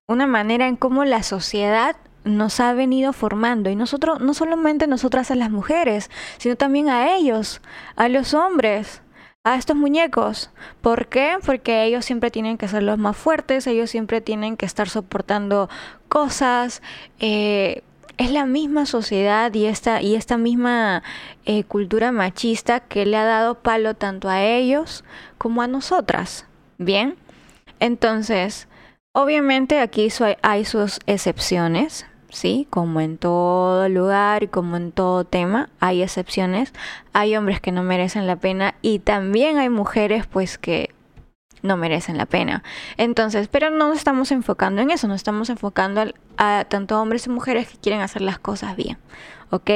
una 0.07 0.27
manera 0.27 0.67
en 0.67 0.75
cómo 0.75 1.05
la 1.05 1.23
sociedad 1.23 1.95
nos 2.23 2.59
ha 2.59 2.73
venido 2.73 3.13
formando 3.13 3.69
y 3.69 3.75
nosotros 3.75 4.21
no 4.21 4.33
solamente 4.33 4.87
nosotras 4.87 5.31
a 5.31 5.35
las 5.35 5.51
mujeres, 5.51 6.09
sino 6.37 6.55
también 6.55 6.89
a 6.89 7.15
ellos, 7.15 7.61
a 7.95 8.07
los 8.07 8.33
hombres, 8.33 9.01
a 9.43 9.55
estos 9.55 9.75
muñecos. 9.75 10.51
¿Por 10.81 11.07
qué? 11.07 11.35
Porque 11.45 11.83
ellos 11.83 12.05
siempre 12.05 12.31
tienen 12.31 12.57
que 12.57 12.67
ser 12.67 12.83
los 12.83 12.97
más 12.97 13.17
fuertes, 13.17 13.67
ellos 13.67 13.89
siempre 13.89 14.21
tienen 14.21 14.55
que 14.55 14.65
estar 14.65 14.87
soportando 14.87 15.69
cosas. 16.07 16.81
Eh, 17.19 17.83
es 18.17 18.31
la 18.31 18.45
misma 18.45 18.85
sociedad 18.85 19.53
y 19.53 19.65
esta, 19.65 20.01
y 20.01 20.15
esta 20.15 20.37
misma 20.37 21.03
eh, 21.45 21.63
cultura 21.63 22.11
machista 22.11 22.79
que 22.79 23.05
le 23.05 23.17
ha 23.17 23.25
dado 23.25 23.55
palo 23.55 23.95
tanto 23.95 24.29
a 24.29 24.43
ellos 24.43 25.03
como 25.37 25.61
a 25.61 25.67
nosotras. 25.67 26.45
Bien, 26.83 27.15
entonces, 27.79 28.67
obviamente 29.13 29.79
aquí 29.79 30.09
hay 30.41 30.65
sus 30.65 30.99
excepciones, 31.05 32.05
¿sí? 32.29 32.67
Como 32.69 32.99
en 32.99 33.17
todo 33.17 33.87
lugar 33.87 34.43
y 34.43 34.47
como 34.47 34.75
en 34.75 34.91
todo 34.91 35.23
tema, 35.23 35.69
hay 35.79 36.03
excepciones. 36.03 36.73
Hay 37.13 37.37
hombres 37.37 37.61
que 37.61 37.71
no 37.71 37.83
merecen 37.83 38.27
la 38.27 38.35
pena 38.35 38.75
y 38.81 38.99
también 38.99 39.59
hay 39.59 39.69
mujeres 39.69 40.27
pues 40.27 40.57
que 40.57 40.93
no 41.61 41.77
merecen 41.77 42.17
la 42.17 42.25
pena. 42.25 42.63
Entonces, 42.97 43.47
pero 43.47 43.69
no 43.69 43.87
nos 43.87 43.97
estamos 43.97 44.31
enfocando 44.33 44.81
en 44.81 44.91
eso, 44.91 45.07
nos 45.07 45.15
estamos 45.15 45.49
enfocando 45.49 46.03
a, 46.35 46.65
tanto 46.65 47.01
hombres 47.01 47.27
y 47.27 47.29
mujeres 47.29 47.69
que 47.69 47.77
quieren 47.77 48.01
hacer 48.01 48.21
las 48.21 48.39
cosas 48.39 48.75
bien, 48.75 48.97
¿ok? 49.51 49.71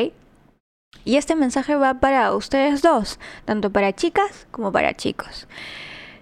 Y 1.05 1.15
este 1.15 1.37
mensaje 1.37 1.75
va 1.77 1.93
para 1.93 2.33
ustedes 2.33 2.81
dos, 2.81 3.17
tanto 3.45 3.69
para 3.71 3.93
chicas 3.93 4.45
como 4.51 4.73
para 4.73 4.93
chicos. 4.93 5.47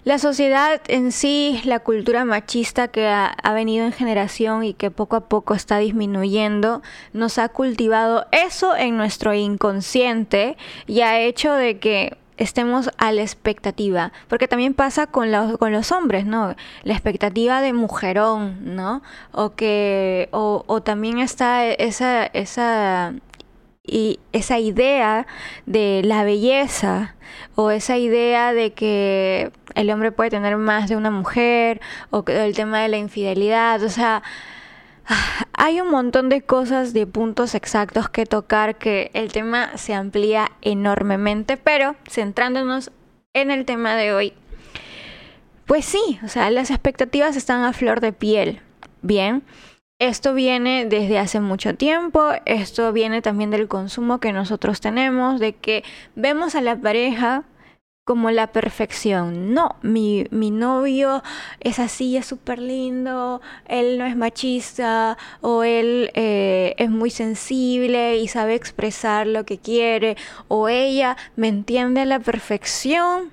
La 0.06 0.20
sociedad 0.20 0.80
en 0.86 1.10
sí, 1.10 1.60
la 1.64 1.80
cultura 1.80 2.24
machista 2.24 2.86
que 2.86 3.08
ha, 3.08 3.52
venido 3.52 3.84
en 3.84 3.90
generación 3.90 4.62
y 4.62 4.72
que 4.72 4.92
poco 4.92 5.16
a 5.16 5.28
poco 5.28 5.52
está 5.52 5.78
disminuyendo, 5.78 6.80
nos 7.12 7.38
ha 7.38 7.48
cultivado 7.48 8.24
eso 8.30 8.76
en 8.76 8.96
nuestro 8.96 9.34
inconsciente 9.34 10.56
y 10.86 11.00
ha 11.00 11.18
hecho 11.18 11.54
de 11.54 11.80
que 11.80 12.16
estemos 12.36 12.88
a 12.98 13.10
la 13.10 13.22
expectativa, 13.22 14.12
porque 14.28 14.46
también 14.46 14.74
pasa 14.74 15.08
con 15.08 15.32
los, 15.32 15.58
con 15.58 15.72
los 15.72 15.90
hombres, 15.90 16.24
¿no? 16.24 16.54
La 16.84 16.92
expectativa 16.92 17.60
de 17.60 17.72
mujerón, 17.72 18.76
¿no? 18.76 19.02
O 19.32 19.56
que, 19.56 20.28
o, 20.30 20.62
o 20.68 20.82
también 20.82 21.18
está 21.18 21.66
esa, 21.66 22.26
esa 22.26 23.12
y 23.86 24.18
esa 24.32 24.58
idea 24.58 25.26
de 25.66 26.02
la 26.04 26.24
belleza 26.24 27.14
o 27.54 27.70
esa 27.70 27.96
idea 27.96 28.52
de 28.52 28.72
que 28.72 29.50
el 29.74 29.90
hombre 29.90 30.12
puede 30.12 30.30
tener 30.30 30.56
más 30.56 30.88
de 30.88 30.96
una 30.96 31.10
mujer 31.10 31.80
o 32.10 32.24
el 32.26 32.54
tema 32.54 32.80
de 32.80 32.88
la 32.88 32.96
infidelidad, 32.96 33.82
o 33.82 33.88
sea, 33.88 34.22
hay 35.52 35.80
un 35.80 35.90
montón 35.90 36.28
de 36.28 36.42
cosas, 36.42 36.92
de 36.92 37.06
puntos 37.06 37.54
exactos 37.54 38.08
que 38.08 38.26
tocar 38.26 38.76
que 38.76 39.10
el 39.14 39.32
tema 39.32 39.76
se 39.76 39.94
amplía 39.94 40.50
enormemente, 40.62 41.56
pero 41.56 41.96
centrándonos 42.08 42.90
en 43.32 43.50
el 43.50 43.64
tema 43.64 43.94
de 43.96 44.12
hoy, 44.12 44.32
pues 45.66 45.84
sí, 45.84 46.18
o 46.24 46.28
sea, 46.28 46.50
las 46.50 46.70
expectativas 46.70 47.36
están 47.36 47.64
a 47.64 47.72
flor 47.72 48.00
de 48.00 48.12
piel, 48.12 48.60
¿bien? 49.02 49.42
Esto 49.98 50.34
viene 50.34 50.84
desde 50.84 51.18
hace 51.18 51.40
mucho 51.40 51.74
tiempo, 51.74 52.32
esto 52.44 52.92
viene 52.92 53.22
también 53.22 53.50
del 53.50 53.66
consumo 53.66 54.20
que 54.20 54.30
nosotros 54.30 54.80
tenemos, 54.80 55.40
de 55.40 55.54
que 55.54 55.84
vemos 56.14 56.54
a 56.54 56.60
la 56.60 56.76
pareja 56.76 57.44
como 58.04 58.30
la 58.30 58.48
perfección. 58.48 59.54
No, 59.54 59.76
mi, 59.80 60.26
mi 60.30 60.50
novio 60.50 61.22
es 61.60 61.78
así, 61.78 62.18
es 62.18 62.26
súper 62.26 62.58
lindo, 62.58 63.40
él 63.68 63.96
no 63.98 64.04
es 64.04 64.16
machista 64.16 65.16
o 65.40 65.64
él 65.64 66.10
eh, 66.12 66.74
es 66.76 66.90
muy 66.90 67.08
sensible 67.08 68.18
y 68.18 68.28
sabe 68.28 68.54
expresar 68.54 69.26
lo 69.26 69.44
que 69.44 69.56
quiere 69.56 70.18
o 70.48 70.68
ella 70.68 71.16
me 71.36 71.48
entiende 71.48 72.02
a 72.02 72.04
la 72.04 72.20
perfección. 72.20 73.32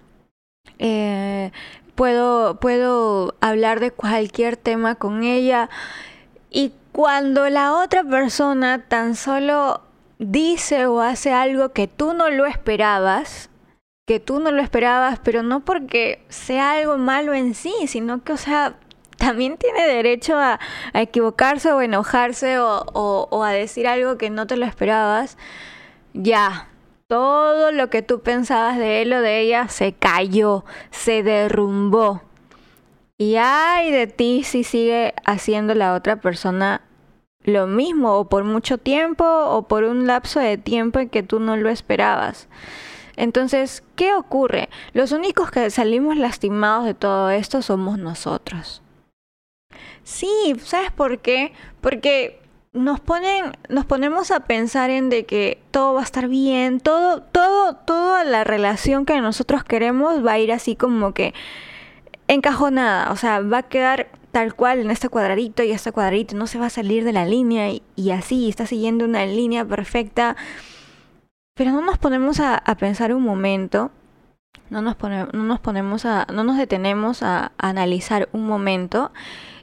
Eh, 0.80 1.52
puedo, 1.96 2.58
puedo 2.62 3.36
hablar 3.42 3.82
de 3.82 3.92
cualquier 3.92 4.56
tema 4.56 4.96
con 4.96 5.24
ella 5.24 5.70
y 6.54 6.72
cuando 6.92 7.50
la 7.50 7.74
otra 7.74 8.04
persona 8.04 8.86
tan 8.88 9.16
solo 9.16 9.82
dice 10.20 10.86
o 10.86 11.02
hace 11.02 11.34
algo 11.34 11.70
que 11.70 11.88
tú 11.88 12.14
no 12.14 12.30
lo 12.30 12.46
esperabas, 12.46 13.50
que 14.06 14.20
tú 14.20 14.40
no 14.40 14.52
lo 14.52 14.62
esperabas, 14.62 15.20
pero 15.24 15.42
no 15.42 15.62
porque 15.62 16.24
sea 16.30 16.74
algo 16.74 16.98
malo 16.98 17.34
en 17.34 17.56
sí, 17.56 17.74
sino 17.88 18.24
que, 18.24 18.34
o 18.34 18.38
sea, 18.38 18.76
también 19.18 19.58
tiene 19.58 19.88
derecho 19.88 20.38
a, 20.38 20.60
equivocarse 20.94 21.72
o 21.72 21.82
enojarse 21.82 22.60
o, 22.60 22.86
o, 22.94 23.44
a 23.44 23.52
decir 23.52 23.88
algo 23.88 24.18
que 24.18 24.30
no 24.30 24.46
te 24.46 24.56
lo 24.56 24.66
esperabas, 24.66 25.38
ya, 26.14 26.70
todo 27.08 27.72
lo 27.72 27.90
que 27.90 28.04
tú 28.04 28.22
pensabas 28.22 28.78
de 28.78 29.02
él 29.02 29.14
o 29.14 29.22
de 29.22 29.40
ella 29.40 29.68
se 29.70 29.94
cayó, 29.94 30.66
se 30.92 31.24
derrumbó. 31.24 32.22
Y 33.18 33.36
ay 33.36 33.92
de 33.92 34.08
ti 34.08 34.44
si 34.44 34.64
sigue 34.64 35.14
haciendo 35.26 35.76
la 35.76 35.94
otra 35.94 36.20
persona 36.20 36.82
lo 37.44 37.68
mismo 37.68 38.14
o 38.18 38.30
por 38.30 38.44
mucho 38.44 38.78
tiempo 38.78 39.26
o 39.26 39.68
por 39.68 39.84
un 39.84 40.08
lapso 40.08 40.40
de 40.40 40.58
tiempo 40.58 41.00
en 41.00 41.10
que 41.10 41.24
tú 41.24 41.40
no 41.40 41.58
lo 41.58 41.70
esperabas. 41.70 42.48
Entonces, 43.16 43.84
¿qué 43.96 44.14
ocurre? 44.14 44.70
Los 44.94 45.12
únicos 45.12 45.52
que 45.52 45.70
salimos 45.70 46.18
lastimados 46.18 46.86
de 46.86 46.94
todo 46.94 47.30
esto 47.30 47.62
somos 47.62 48.00
nosotros. 48.00 48.82
Sí, 50.04 50.56
¿sabes 50.64 50.92
por 50.92 51.20
qué? 51.20 51.54
Porque 51.80 52.40
nos 52.74 53.00
ponen, 53.00 53.52
nos 53.70 53.86
ponemos 53.86 54.32
a 54.32 54.42
pensar 54.42 54.90
en 54.90 55.10
de 55.10 55.26
que 55.26 55.62
todo 55.70 55.94
va 55.94 56.02
a 56.02 56.06
estar 56.06 56.28
bien, 56.28 56.80
todo, 56.80 57.22
todo, 57.22 57.76
toda 57.76 58.24
la 58.24 58.44
relación 58.44 59.06
que 59.06 59.22
nosotros 59.22 59.64
queremos 59.64 60.26
va 60.26 60.34
a 60.34 60.40
ir 60.40 60.52
así 60.52 60.76
como 60.76 61.14
que 61.14 61.34
encajonada, 62.34 63.12
o 63.12 63.16
sea, 63.16 63.42
va 63.42 63.60
a 63.60 63.64
quedar 63.64 64.10
tal 64.34 64.56
cual 64.56 64.80
en 64.80 64.90
este 64.90 65.10
cuadradito 65.10 65.62
y 65.64 65.72
este 65.72 65.92
cuadradito, 65.92 66.36
no 66.36 66.48
se 66.48 66.58
va 66.58 66.66
a 66.66 66.72
salir 66.72 67.04
de 67.04 67.14
la 67.14 67.26
línea 67.26 67.70
y, 67.96 68.10
así, 68.12 68.50
está 68.50 68.66
siguiendo 68.66 69.06
una 69.06 69.26
línea 69.28 69.64
perfecta. 69.64 70.36
Pero 71.56 71.72
no 71.72 71.82
nos 71.82 72.00
ponemos 72.00 72.40
a, 72.40 72.62
pensar 72.80 73.14
un 73.14 73.22
momento, 73.22 73.92
no 74.72 74.82
nos, 74.82 74.98
no 75.00 75.44
nos 75.44 75.60
ponemos 75.60 76.06
a, 76.06 76.26
no 76.34 76.44
nos 76.44 76.58
detenemos 76.58 77.22
a, 77.22 77.52
analizar 77.60 78.28
un 78.32 78.48
momento 78.48 79.12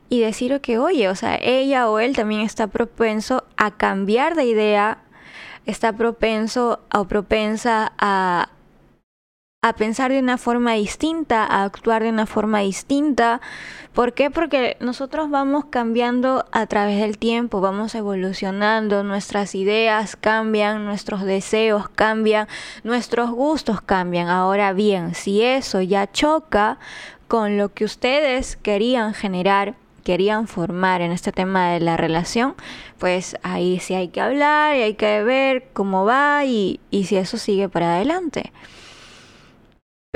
y 0.08 0.20
decir 0.20 0.60
que, 0.60 0.78
oye, 0.78 1.08
o 1.08 1.16
sea, 1.16 1.36
ella 1.42 1.90
o 1.90 1.98
él 1.98 2.14
también 2.14 2.42
está 2.42 2.68
propenso 2.68 3.42
a 3.56 3.72
cambiar 3.72 4.36
de 4.36 4.44
idea, 4.44 4.98
está 5.66 5.92
propenso 5.94 6.78
o 6.94 7.06
propensa 7.06 7.92
a, 7.98 8.50
a 9.62 9.74
pensar 9.74 10.10
de 10.10 10.18
una 10.18 10.38
forma 10.38 10.72
distinta, 10.72 11.44
a 11.44 11.64
actuar 11.64 12.02
de 12.02 12.08
una 12.08 12.24
forma 12.24 12.60
distinta. 12.60 13.42
¿Por 13.92 14.14
qué? 14.14 14.30
Porque 14.30 14.78
nosotros 14.80 15.28
vamos 15.28 15.66
cambiando 15.66 16.46
a 16.50 16.64
través 16.64 16.98
del 16.98 17.18
tiempo, 17.18 17.60
vamos 17.60 17.94
evolucionando, 17.94 19.04
nuestras 19.04 19.54
ideas 19.54 20.16
cambian, 20.16 20.86
nuestros 20.86 21.24
deseos 21.24 21.90
cambian, 21.90 22.48
nuestros 22.84 23.30
gustos 23.32 23.82
cambian. 23.82 24.28
Ahora 24.28 24.72
bien, 24.72 25.14
si 25.14 25.42
eso 25.42 25.82
ya 25.82 26.10
choca 26.10 26.78
con 27.28 27.58
lo 27.58 27.74
que 27.74 27.84
ustedes 27.84 28.56
querían 28.56 29.12
generar, 29.12 29.74
querían 30.04 30.48
formar 30.48 31.02
en 31.02 31.12
este 31.12 31.32
tema 31.32 31.68
de 31.72 31.80
la 31.80 31.98
relación, 31.98 32.54
pues 32.98 33.36
ahí 33.42 33.78
sí 33.78 33.92
hay 33.92 34.08
que 34.08 34.22
hablar 34.22 34.74
y 34.76 34.80
hay 34.80 34.94
que 34.94 35.22
ver 35.22 35.68
cómo 35.74 36.06
va 36.06 36.46
y, 36.46 36.80
y 36.90 37.04
si 37.04 37.16
eso 37.16 37.36
sigue 37.36 37.68
para 37.68 37.96
adelante. 37.96 38.54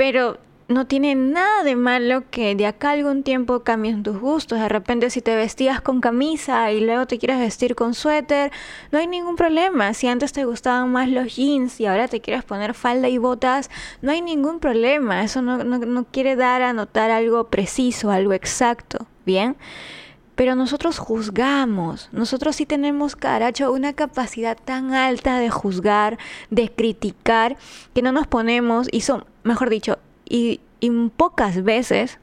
Pero 0.07 0.37
no 0.67 0.85
tiene 0.85 1.15
nada 1.15 1.63
de 1.63 1.75
malo 1.75 2.29
que 2.29 2.53
de 2.53 2.67
acá 2.67 2.91
algún 2.91 3.23
tiempo 3.23 3.61
cambien 3.61 4.03
tus 4.03 4.19
gustos. 4.19 4.59
De 4.59 4.69
repente 4.69 5.09
si 5.09 5.19
te 5.19 5.35
vestías 5.35 5.81
con 5.81 5.99
camisa 5.99 6.71
y 6.71 6.79
luego 6.79 7.07
te 7.07 7.17
quieres 7.17 7.39
vestir 7.39 7.73
con 7.73 7.95
suéter, 7.95 8.51
no 8.91 8.99
hay 8.99 9.07
ningún 9.07 9.35
problema. 9.35 9.95
Si 9.95 10.07
antes 10.07 10.31
te 10.31 10.45
gustaban 10.45 10.91
más 10.91 11.09
los 11.09 11.35
jeans 11.35 11.79
y 11.79 11.87
ahora 11.87 12.07
te 12.07 12.21
quieres 12.21 12.43
poner 12.43 12.75
falda 12.75 13.09
y 13.09 13.17
botas, 13.17 13.71
no 14.03 14.11
hay 14.11 14.21
ningún 14.21 14.59
problema. 14.59 15.23
Eso 15.23 15.41
no, 15.41 15.63
no 15.63 16.05
quiere 16.05 16.35
dar 16.35 16.61
a 16.61 16.71
notar 16.71 17.09
algo 17.09 17.45
preciso, 17.45 18.11
algo 18.11 18.33
exacto. 18.33 19.07
¿Bien? 19.25 19.55
Pero 20.35 20.55
nosotros 20.55 20.99
juzgamos, 20.99 22.09
nosotros 22.11 22.57
sí 22.57 22.65
tenemos, 22.65 23.15
caracho, 23.15 23.71
una 23.71 23.93
capacidad 23.93 24.57
tan 24.63 24.93
alta 24.93 25.39
de 25.39 25.49
juzgar, 25.49 26.17
de 26.49 26.69
criticar, 26.69 27.57
que 27.93 28.01
no 28.01 28.11
nos 28.11 28.27
ponemos, 28.27 28.87
y 28.91 29.01
son, 29.01 29.25
mejor 29.43 29.69
dicho, 29.69 29.97
y, 30.27 30.59
y 30.79 30.89
pocas 31.09 31.63
veces 31.63 32.19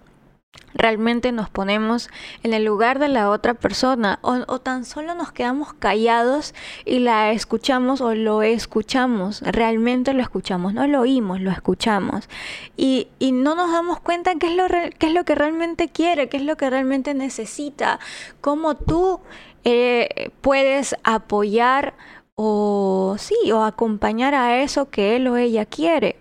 realmente 0.74 1.32
nos 1.32 1.50
ponemos 1.50 2.08
en 2.42 2.54
el 2.54 2.64
lugar 2.64 2.98
de 2.98 3.08
la 3.08 3.30
otra 3.30 3.54
persona 3.54 4.18
o, 4.22 4.58
tan 4.60 4.84
solo 4.84 5.14
nos 5.14 5.32
quedamos 5.32 5.72
callados 5.74 6.54
y 6.84 6.98
la 6.98 7.32
escuchamos 7.32 8.00
o 8.00 8.14
lo 8.14 8.42
escuchamos, 8.42 9.42
realmente 9.42 10.14
lo 10.14 10.22
escuchamos, 10.22 10.74
no 10.74 10.86
lo 10.86 11.00
oímos, 11.00 11.40
lo 11.40 11.50
escuchamos 11.50 12.28
y, 12.76 13.08
y 13.18 13.32
no 13.32 13.54
nos 13.54 13.70
damos 13.70 14.00
cuenta 14.00 14.34
qué 14.36 14.48
es, 14.48 14.56
lo 14.56 14.66
qué 14.66 15.06
es 15.06 15.12
lo 15.12 15.24
que 15.24 15.34
realmente 15.34 15.88
quiere, 15.88 16.28
qué 16.28 16.38
es 16.38 16.44
lo 16.44 16.56
que 16.56 16.70
realmente 16.70 17.14
necesita, 17.14 17.98
cómo 18.40 18.76
tú 18.76 19.20
eh, 19.64 20.30
puedes 20.40 20.96
apoyar 21.04 21.94
o 22.34 23.16
sí, 23.18 23.52
o 23.52 23.62
acompañar 23.62 24.34
a 24.34 24.62
eso 24.62 24.90
que 24.90 25.16
él 25.16 25.28
o 25.28 25.36
ella 25.36 25.66
quiere. 25.66 26.16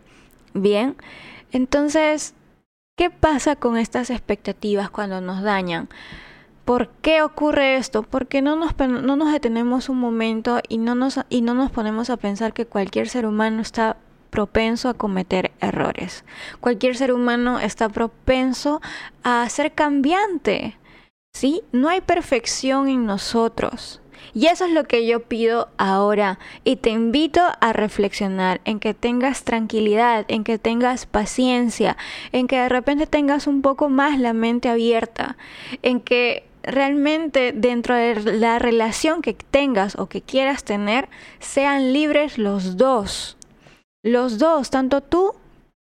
Bien, 0.53 0.97
entonces 1.51 2.35
¿Qué 3.01 3.09
pasa 3.09 3.55
con 3.55 3.79
estas 3.79 4.11
expectativas 4.11 4.91
cuando 4.91 5.21
nos 5.21 5.41
dañan? 5.41 5.89
¿Por 6.65 6.89
qué 7.01 7.23
ocurre 7.23 7.77
esto? 7.77 8.03
Porque 8.03 8.43
no 8.43 8.55
nos, 8.55 8.77
no 8.77 9.15
nos 9.15 9.31
detenemos 9.31 9.89
un 9.89 9.97
momento 9.97 10.59
y 10.69 10.77
no, 10.77 10.93
nos, 10.93 11.19
y 11.27 11.41
no 11.41 11.55
nos 11.55 11.71
ponemos 11.71 12.11
a 12.11 12.17
pensar 12.17 12.53
que 12.53 12.67
cualquier 12.67 13.09
ser 13.09 13.25
humano 13.25 13.63
está 13.63 13.97
propenso 14.29 14.87
a 14.87 14.93
cometer 14.93 15.49
errores. 15.61 16.25
Cualquier 16.59 16.95
ser 16.95 17.11
humano 17.11 17.59
está 17.59 17.89
propenso 17.89 18.83
a 19.23 19.49
ser 19.49 19.71
cambiante. 19.71 20.77
¿Sí? 21.33 21.63
No 21.71 21.89
hay 21.89 22.01
perfección 22.01 22.87
en 22.87 23.07
nosotros. 23.07 23.99
Y 24.33 24.47
eso 24.47 24.65
es 24.65 24.71
lo 24.71 24.85
que 24.85 25.05
yo 25.05 25.21
pido 25.21 25.69
ahora. 25.77 26.39
Y 26.63 26.77
te 26.77 26.89
invito 26.89 27.41
a 27.59 27.73
reflexionar 27.73 28.61
en 28.65 28.79
que 28.79 28.93
tengas 28.93 29.43
tranquilidad, 29.43 30.25
en 30.27 30.43
que 30.43 30.57
tengas 30.57 31.05
paciencia, 31.05 31.97
en 32.31 32.47
que 32.47 32.57
de 32.57 32.69
repente 32.69 33.07
tengas 33.07 33.47
un 33.47 33.61
poco 33.61 33.89
más 33.89 34.19
la 34.19 34.33
mente 34.33 34.69
abierta, 34.69 35.37
en 35.81 35.99
que 35.99 36.45
realmente 36.63 37.51
dentro 37.53 37.95
de 37.95 38.15
la 38.37 38.59
relación 38.59 39.21
que 39.21 39.33
tengas 39.33 39.97
o 39.97 40.07
que 40.07 40.21
quieras 40.21 40.63
tener, 40.63 41.09
sean 41.39 41.93
libres 41.93 42.37
los 42.37 42.77
dos. 42.77 43.37
Los 44.03 44.37
dos, 44.37 44.69
tanto 44.69 45.01
tú 45.01 45.33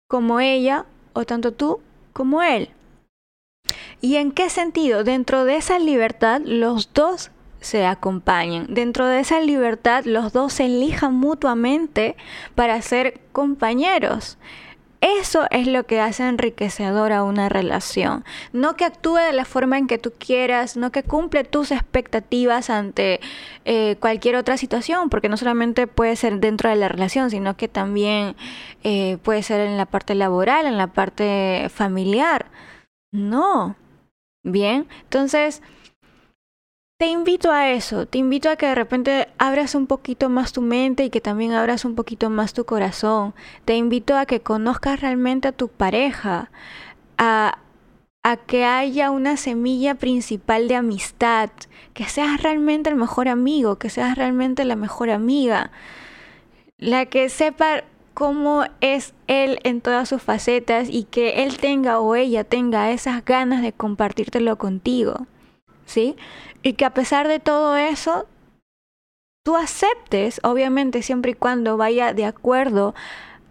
como 0.08 0.40
ella 0.40 0.86
o 1.14 1.26
tanto 1.26 1.54
tú 1.54 1.82
como 2.14 2.44
él. 2.44 2.70
¿Y 4.02 4.18
en 4.18 4.32
qué 4.32 4.50
sentido? 4.50 5.04
Dentro 5.04 5.46
de 5.46 5.56
esa 5.56 5.80
libertad, 5.80 6.42
los 6.46 6.94
dos 6.94 7.32
se 7.66 7.86
acompañen. 7.86 8.68
Dentro 8.70 9.08
de 9.08 9.20
esa 9.20 9.42
libertad, 9.42 10.06
los 10.06 10.32
dos 10.32 10.54
se 10.54 10.66
elijan 10.66 11.14
mutuamente 11.14 12.16
para 12.56 12.82
ser 12.82 13.20
compañeros. 13.32 14.38
Eso 15.02 15.46
es 15.52 15.68
lo 15.68 15.86
que 15.86 16.00
hace 16.00 16.28
enriquecedora 16.28 17.24
una 17.24 17.48
relación. 17.50 18.24
No 18.54 18.76
que 18.76 18.86
actúe 18.86 19.18
de 19.18 19.34
la 19.34 19.46
forma 19.46 19.78
en 19.78 19.88
que 19.88 20.00
tú 20.00 20.14
quieras, 20.18 20.78
no 20.78 20.92
que 20.92 21.04
cumple 21.04 21.44
tus 21.44 21.72
expectativas 21.72 22.70
ante 22.70 23.20
eh, 23.66 23.98
cualquier 24.00 24.36
otra 24.36 24.58
situación, 24.58 25.10
porque 25.10 25.30
no 25.30 25.38
solamente 25.38 25.86
puede 25.86 26.16
ser 26.16 26.40
dentro 26.40 26.70
de 26.70 26.78
la 26.78 26.88
relación, 26.88 27.30
sino 27.30 27.56
que 27.56 27.68
también 27.68 28.36
eh, 28.84 29.18
puede 29.22 29.44
ser 29.44 29.62
en 29.62 29.78
la 29.78 29.86
parte 29.86 30.16
laboral, 30.16 30.66
en 30.66 30.78
la 30.78 30.88
parte 30.88 31.68
familiar. 31.70 32.48
No. 33.12 33.76
Bien, 34.44 34.88
entonces 35.04 35.62
te 36.98 37.08
invito 37.08 37.52
a 37.52 37.72
eso, 37.72 38.06
te 38.06 38.20
invito 38.20 38.50
a 38.50 38.56
que 38.56 38.68
de 38.68 38.76
repente 38.76 39.28
abras 39.38 39.76
un 39.76 39.86
poquito 39.86 40.30
más 40.30 40.54
tu 40.54 40.62
mente 40.62 41.04
y 41.04 41.10
que 41.10 41.20
también 41.20 41.52
abras 41.52 41.84
un 41.84 41.96
poquito 41.96 42.30
más 42.30 42.54
tu 42.54 42.66
corazón. 42.66 43.34
Te 43.66 43.76
invito 43.76 44.18
a 44.18 44.26
que 44.26 44.40
conozcas 44.40 45.02
realmente 45.02 45.50
a 45.50 45.52
tu 45.52 45.68
pareja, 45.68 46.52
a, 47.18 47.60
a 48.24 48.38
que 48.38 48.64
haya 48.64 49.12
una 49.12 49.36
semilla 49.36 49.96
principal 49.96 50.70
de 50.70 50.76
amistad, 50.76 51.50
que 51.94 52.06
seas 52.06 52.42
realmente 52.42 52.90
el 52.90 52.96
mejor 52.96 53.28
amigo, 53.28 53.76
que 53.78 53.90
seas 53.90 54.18
realmente 54.18 54.64
la 54.64 54.78
mejor 54.78 55.10
amiga, 55.10 55.72
la 56.78 57.08
que 57.08 57.28
sepa 57.28 57.84
cómo 58.14 58.64
es 58.80 59.14
él 59.28 59.60
en 59.64 59.82
todas 59.82 60.08
sus 60.08 60.22
facetas 60.22 60.88
y 60.90 61.04
que 61.04 61.44
él 61.44 61.58
tenga 61.58 62.00
o 62.00 62.16
ella 62.16 62.46
tenga 62.46 62.92
esas 62.92 63.26
ganas 63.26 63.62
de 63.62 63.74
compartírtelo 63.74 64.58
contigo. 64.58 65.28
¿Sí? 65.86 66.16
Y 66.66 66.74
que 66.74 66.86
a 66.86 66.96
pesar 66.96 67.28
de 67.28 67.40
todo 67.40 67.78
eso, 67.78 68.26
tú 69.46 69.56
aceptes, 69.56 70.42
obviamente 70.42 71.04
siempre 71.04 71.34
y 71.34 71.36
cuando 71.36 71.78
vaya 71.78 72.12
de 72.12 72.26
acuerdo 72.26 72.96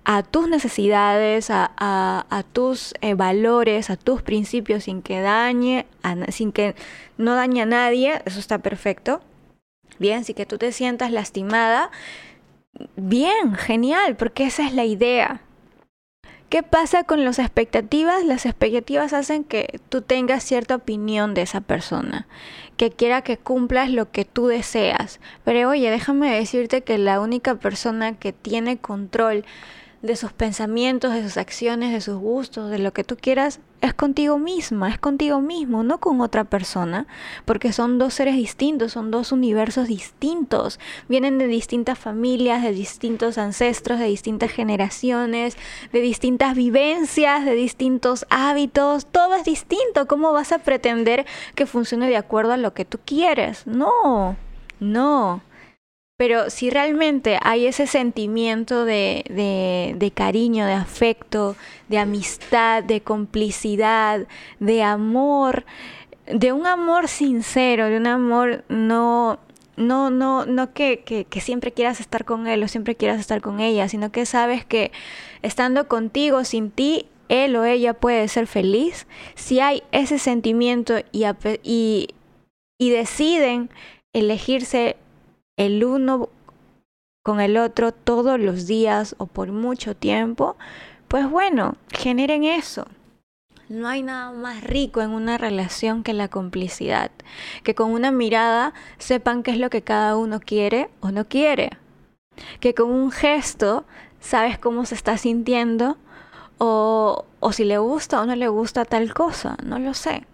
a 0.05 0.25
tus 0.25 0.49
necesidades, 0.49 1.47
a, 1.49 2.45
tus 2.53 2.93
eh, 3.03 3.15
valores, 3.15 3.89
a 3.89 3.97
tus 3.97 4.21
principios, 4.23 4.85
sin 4.85 5.01
que 5.01 5.21
dañe, 5.21 5.87
sin 6.31 6.51
que 6.51 6.75
no 7.17 7.37
dañe 7.37 7.63
a 7.63 7.67
nadie, 7.67 8.21
eso 8.25 8.41
está 8.41 8.59
perfecto. 8.59 9.21
Bien, 10.01 10.25
si 10.25 10.35
que 10.35 10.45
tú 10.45 10.59
te 10.59 10.73
sientas 10.73 11.13
lastimada, 11.13 11.93
bien, 12.97 13.55
genial, 13.55 14.17
porque 14.17 14.47
esa 14.47 14.67
es 14.67 14.75
la 14.75 14.87
idea. 14.87 15.41
¿Qué 16.55 16.63
pasa 16.63 17.03
con 17.03 17.25
las 17.25 17.41
expectativas? 17.41 18.25
Las 18.25 18.47
expectativas 18.47 19.13
hacen 19.13 19.43
que 19.43 19.81
tú 19.89 20.03
tengas 20.03 20.45
cierta 20.45 20.77
opinión 20.77 21.35
de 21.35 21.43
esa 21.43 21.61
persona, 21.61 22.29
que 22.77 22.93
quiera 22.93 23.23
que 23.23 23.37
cumplas 23.37 23.91
lo 23.91 24.13
que 24.13 24.25
tú 24.25 24.47
deseas. 24.47 25.19
Pero 25.43 25.71
oye, 25.71 25.91
déjame 25.91 26.33
decirte 26.33 26.83
que 26.83 26.97
la 26.97 27.19
única 27.19 27.57
persona 27.57 28.17
que 28.17 28.33
tiene 28.33 28.79
control 28.79 29.45
de 30.05 30.17
sus 30.17 30.35
pensamientos, 30.35 31.15
de 31.15 31.23
sus 31.23 31.39
acciones, 31.39 31.91
de 31.91 32.03
sus 32.03 32.19
gustos, 32.19 32.71
de 32.71 32.79
lo 32.79 32.93
que 32.93 33.05
tú 33.05 33.17
quieras, 33.17 33.61
es 33.81 33.95
contigo 33.95 34.39
misma, 34.39 34.91
es 34.91 34.99
contigo 34.99 35.41
mismo, 35.41 35.83
no 35.83 35.99
con 35.99 36.21
otra 36.21 36.45
persona, 36.45 37.07
porque 37.47 37.73
son 37.73 37.97
dos 37.97 38.13
seres 38.13 38.37
distintos, 38.37 38.93
son 38.93 39.11
dos 39.11 39.33
universos 39.33 39.89
distintos, 39.89 40.79
vienen 41.09 41.39
de 41.39 41.47
distintas 41.47 41.99
familias, 41.99 42.63
de 42.63 42.73
distintos 42.73 43.39
ancestros, 43.39 43.99
de 43.99 44.05
distintas 44.05 44.51
generaciones, 44.51 45.57
de 45.91 46.01
distintas 46.03 46.55
vivencias, 46.55 47.47
de 47.47 47.55
distintos 47.55 48.27
hábitos, 48.29 49.07
todo 49.07 49.35
es 49.37 49.45
distinto, 49.45 50.07
¿cómo 50.07 50.35
vas 50.35 50.53
a 50.53 50.59
pretender 50.59 51.25
que 51.55 51.65
funcione 51.65 52.09
de 52.09 52.19
acuerdo 52.19 52.53
a 52.53 52.59
lo 52.59 52.75
que 52.75 52.85
tú 52.85 52.99
quieres? 53.07 53.67
No, 53.67 54.37
no. 54.81 55.41
Pero 56.17 56.49
si 56.49 56.71
realmente 56.71 57.39
hay 57.43 57.67
ese 57.67 57.89
sentimiento 57.89 58.85
de, 58.85 59.95
de, 59.99 60.11
cariño, 60.13 60.65
de 60.65 60.73
afecto, 60.73 61.57
de 61.89 61.99
amistad, 61.99 62.85
de 62.85 63.01
complicidad, 63.01 64.29
de 64.61 64.85
amor, 64.85 65.65
de 66.27 66.53
un 66.53 66.67
amor 66.67 67.09
sincero, 67.09 67.87
de 67.87 67.97
un 67.97 68.07
amor 68.07 68.65
no, 68.69 69.41
no, 69.77 70.11
no, 70.11 70.47
no 70.47 70.73
que, 70.73 71.01
que, 71.01 71.25
que, 71.25 71.41
siempre 71.41 71.73
quieras 71.73 71.99
estar 71.99 72.25
con 72.25 72.47
él 72.47 72.63
o 72.63 72.69
siempre 72.69 72.95
quieras 72.95 73.19
estar 73.19 73.41
con 73.41 73.59
ella, 73.59 73.89
sino 73.89 74.13
que 74.13 74.25
sabes 74.25 74.65
que 74.65 74.93
estando 75.43 75.89
contigo, 75.89 76.45
sin 76.45 76.71
ti, 76.71 77.07
él 77.29 77.57
o 77.57 77.65
ella 77.65 77.93
puede 77.93 78.29
ser 78.29 78.47
feliz. 78.47 79.09
Si 79.35 79.59
hay 79.59 79.83
ese 79.91 80.21
sentimiento 80.21 80.95
y, 81.11 81.25
y, 81.65 82.09
y 82.79 82.91
deciden 82.91 83.69
elegirse 84.13 84.97
el 85.57 85.85
uno 85.85 86.29
con 87.23 87.41
el 87.41 87.57
otro 87.57 87.93
todos 87.93 88.39
los 88.39 88.67
días 88.67 89.15
o 89.19 89.27
por 89.27 89.51
mucho 89.51 89.97
tiempo, 89.97 90.57
pues 91.09 91.29
bueno, 91.29 91.77
generen 91.91 92.45
eso. 92.45 92.87
No 93.69 93.89
hay 93.89 94.03
nada 94.03 94.31
más 94.31 94.63
rico 94.63 95.01
en 95.01 95.11
una 95.11 95.39
relación 95.39 96.03
que 96.03 96.13
la 96.13 96.29
complicidad, 96.29 97.11
que 97.63 97.75
con 97.75 97.93
una 97.93 98.11
mirada 98.11 98.75
sepan 98.99 99.43
qué 99.43 99.53
es 99.53 99.59
lo 99.59 99.71
que 99.71 99.81
cada 99.81 100.17
uno 100.19 100.39
quiere 100.39 100.91
o 101.01 101.11
no 101.13 101.25
quiere, 101.27 101.71
que 102.61 102.75
con 102.75 102.91
un 102.91 103.11
gesto 103.11 103.87
sabes 104.21 104.59
cómo 104.59 104.85
se 104.85 104.95
está 104.95 105.17
sintiendo 105.17 105.97
o, 106.59 107.25
o 107.41 107.53
si 107.53 107.65
le 107.65 107.79
gusta 107.79 108.21
o 108.21 108.27
no 108.27 108.37
le 108.37 108.49
gusta 108.49 108.85
tal 108.85 109.15
cosa, 109.15 109.57
no 109.65 109.79
lo 109.79 109.95
sé. 109.95 110.27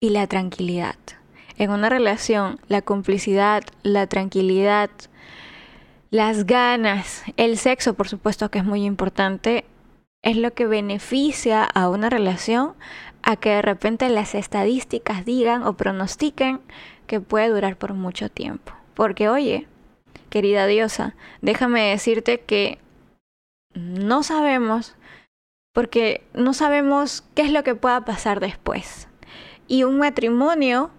Y 0.00 0.10
la 0.10 0.26
tranquilidad 0.26 0.96
en 1.60 1.70
una 1.70 1.90
relación, 1.90 2.58
la 2.68 2.80
complicidad, 2.80 3.62
la 3.82 4.06
tranquilidad, 4.06 4.88
las 6.10 6.46
ganas, 6.46 7.22
el 7.36 7.58
sexo, 7.58 7.92
por 7.92 8.08
supuesto 8.08 8.50
que 8.50 8.60
es 8.60 8.64
muy 8.64 8.86
importante, 8.86 9.66
es 10.22 10.38
lo 10.38 10.54
que 10.54 10.64
beneficia 10.64 11.62
a 11.62 11.90
una 11.90 12.08
relación 12.08 12.72
a 13.22 13.36
que 13.36 13.50
de 13.50 13.60
repente 13.60 14.08
las 14.08 14.34
estadísticas 14.34 15.26
digan 15.26 15.62
o 15.62 15.74
pronostiquen 15.74 16.60
que 17.06 17.20
puede 17.20 17.50
durar 17.50 17.76
por 17.76 17.92
mucho 17.92 18.30
tiempo. 18.30 18.72
Porque 18.94 19.28
oye, 19.28 19.68
querida 20.30 20.66
diosa, 20.66 21.14
déjame 21.42 21.90
decirte 21.90 22.40
que 22.40 22.78
no 23.74 24.22
sabemos, 24.22 24.96
porque 25.74 26.26
no 26.32 26.54
sabemos 26.54 27.22
qué 27.34 27.42
es 27.42 27.52
lo 27.52 27.64
que 27.64 27.74
pueda 27.74 28.06
pasar 28.06 28.40
después. 28.40 29.08
Y 29.68 29.84
un 29.84 29.98
matrimonio 29.98 30.90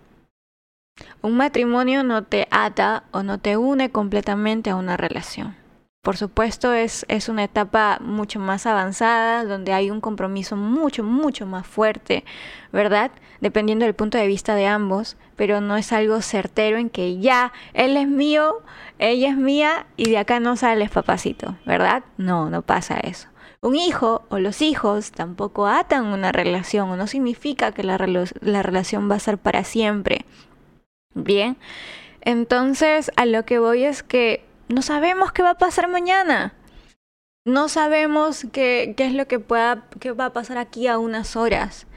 un 1.22 1.38
matrimonio 1.38 2.04
no 2.04 2.24
te 2.24 2.48
ata 2.52 3.04
o 3.12 3.24
no 3.24 3.40
te 3.40 3.58
une 3.58 3.90
completamente 3.92 4.70
a 4.70 4.76
una 4.76 4.98
relación. 4.98 5.56
Por 6.02 6.18
supuesto 6.18 6.74
es, 6.74 7.06
es 7.10 7.30
una 7.30 7.44
etapa 7.44 8.00
mucho 8.02 8.40
más 8.40 8.66
avanzada, 8.66 9.46
donde 9.46 9.72
hay 9.72 9.92
un 9.92 10.02
compromiso 10.02 10.56
mucho, 10.56 11.04
mucho 11.04 11.46
más 11.46 11.68
fuerte, 11.68 12.26
¿verdad? 12.72 13.12
Dependiendo 13.40 13.86
del 13.86 13.94
punto 13.94 14.18
de 14.18 14.26
vista 14.26 14.56
de 14.56 14.66
ambos, 14.66 15.16
pero 15.36 15.62
no 15.62 15.78
es 15.78 15.94
algo 15.94 16.22
certero 16.22 16.78
en 16.78 16.90
que 16.90 17.20
ya, 17.20 17.54
él 17.74 17.98
es 17.98 18.08
mío, 18.08 18.64
ella 18.98 19.30
es 19.30 19.38
mía 19.38 19.86
y 19.96 20.10
de 20.10 20.18
acá 20.18 20.40
no 20.40 20.56
sales 20.56 20.90
papacito, 20.90 21.56
¿verdad? 21.68 22.04
No, 22.18 22.50
no 22.50 22.64
pasa 22.64 23.00
eso. 23.00 23.28
Un 23.62 23.76
hijo 23.76 24.24
o 24.30 24.40
los 24.40 24.64
hijos 24.64 25.12
tampoco 25.12 25.68
atan 25.68 26.06
una 26.08 26.32
relación 26.32 26.90
o 26.90 26.96
no 26.96 27.06
significa 27.06 27.74
que 27.74 27.84
la, 27.84 28.00
la 28.42 28.64
relación 28.64 29.08
va 29.10 29.18
a 29.18 29.20
ser 29.20 29.38
para 29.38 29.64
siempre. 29.64 30.26
Bien, 31.14 31.58
entonces 32.22 33.12
a 33.16 33.26
lo 33.26 33.46
que 33.46 33.60
voy 33.60 33.84
es 33.84 34.04
que 34.04 34.46
no 34.70 34.82
sabemos 34.82 35.32
qué 35.32 35.44
va 35.44 35.52
a 35.52 35.58
pasar 35.58 35.90
mañana. 35.90 36.54
No 37.46 37.70
sabemos 37.70 38.46
qué, 38.54 38.94
qué 38.96 39.06
es 39.06 39.14
lo 39.14 39.28
que, 39.28 39.40
pueda, 39.40 39.86
qué 40.00 40.12
va 40.12 40.26
a 40.28 40.34
pasar 40.34 40.58
aquí 40.58 40.88
a 40.88 41.00
unas 41.00 41.36
horas. 41.36 41.88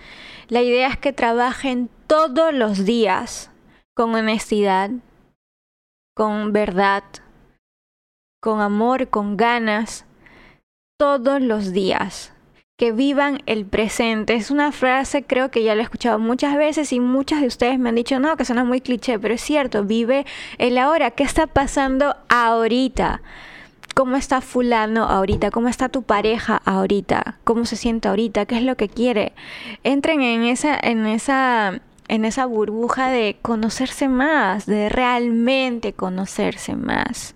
La 0.48 0.62
idea 0.62 0.88
es 0.88 0.98
que 0.98 1.12
trabajen 1.12 1.88
todos 2.06 2.52
los 2.52 2.84
días 2.84 3.50
con 3.94 4.14
honestidad, 4.14 4.90
con 6.14 6.52
verdad, 6.52 7.04
con 8.40 8.60
amor, 8.60 9.08
con 9.08 9.38
ganas, 9.38 10.04
todos 10.98 11.40
los 11.40 11.72
días. 11.72 12.33
Que 12.76 12.90
vivan 12.90 13.40
el 13.46 13.66
presente. 13.66 14.34
Es 14.34 14.50
una 14.50 14.72
frase, 14.72 15.22
creo 15.22 15.50
que 15.50 15.62
ya 15.62 15.74
la 15.74 15.82
he 15.82 15.84
escuchado 15.84 16.18
muchas 16.18 16.56
veces 16.56 16.92
y 16.92 16.98
muchas 16.98 17.40
de 17.40 17.46
ustedes 17.46 17.78
me 17.78 17.88
han 17.88 17.94
dicho, 17.94 18.18
no, 18.18 18.36
que 18.36 18.44
suena 18.44 18.64
muy 18.64 18.80
cliché, 18.80 19.18
pero 19.18 19.34
es 19.34 19.42
cierto, 19.42 19.84
vive 19.84 20.26
el 20.58 20.76
ahora. 20.78 21.12
¿Qué 21.12 21.22
está 21.22 21.46
pasando 21.46 22.16
ahorita? 22.28 23.22
¿Cómo 23.94 24.16
está 24.16 24.40
fulano 24.40 25.04
ahorita? 25.04 25.52
¿Cómo 25.52 25.68
está 25.68 25.88
tu 25.88 26.02
pareja 26.02 26.60
ahorita? 26.64 27.38
¿Cómo 27.44 27.64
se 27.64 27.76
siente 27.76 28.08
ahorita? 28.08 28.44
¿Qué 28.46 28.56
es 28.56 28.64
lo 28.64 28.76
que 28.76 28.88
quiere? 28.88 29.34
Entren 29.84 30.20
en 30.22 30.42
esa, 30.42 30.76
en 30.76 31.06
esa 31.06 31.80
en 32.08 32.24
esa 32.24 32.46
burbuja 32.46 33.08
de 33.08 33.38
conocerse 33.40 34.08
más, 34.08 34.66
de 34.66 34.88
realmente 34.88 35.94
conocerse 35.94 36.76
más. 36.76 37.34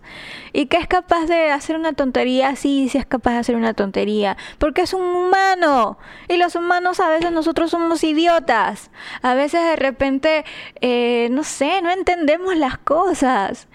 Y 0.53 0.67
que 0.67 0.77
es 0.77 0.87
capaz 0.87 1.27
de 1.27 1.51
hacer 1.51 1.77
una 1.77 1.95
tontería, 1.95 2.55
sí, 2.57 2.89
sí 2.91 2.99
es 2.99 3.07
capaz 3.07 3.33
de 3.33 3.39
hacer 3.39 3.57
una 3.57 3.75
tontería, 3.75 4.37
porque 4.59 4.83
es 4.83 4.93
un 4.93 5.03
humano. 5.03 5.99
Y 6.29 6.37
los 6.37 6.55
humanos 6.55 7.01
a 7.01 7.09
veces 7.09 7.33
nosotros 7.33 7.71
somos 7.71 8.05
idiotas. 8.05 8.91
A 9.23 9.35
veces 9.35 9.63
de 9.63 9.77
repente, 9.77 10.45
eh, 10.81 11.29
no 11.31 11.45
sé, 11.45 11.81
no 11.83 11.91
entendemos 11.91 12.57
las 12.57 12.79
cosas. 12.79 13.69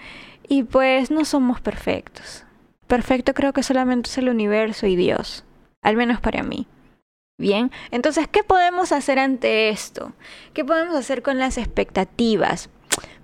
Y 0.48 0.64
pues 0.64 1.10
no 1.10 1.26
somos 1.26 1.62
perfectos. 1.62 2.46
Perfecto 2.88 3.34
creo 3.34 3.54
que 3.54 3.64
solamente 3.64 4.10
es 4.10 4.18
el 4.18 4.30
universo 4.30 4.86
y 4.86 4.96
Dios. 4.96 5.46
Al 5.82 5.96
menos 5.96 6.22
para 6.22 6.44
mí. 6.44 6.68
Bien, 7.38 7.72
entonces, 7.92 8.28
¿qué 8.28 8.44
podemos 8.44 8.92
hacer 8.92 9.18
ante 9.18 9.70
esto? 9.70 10.14
¿Qué 10.54 10.64
podemos 10.64 10.96
hacer 10.96 11.24
con 11.24 11.40
las 11.40 11.58
expectativas? 11.58 12.70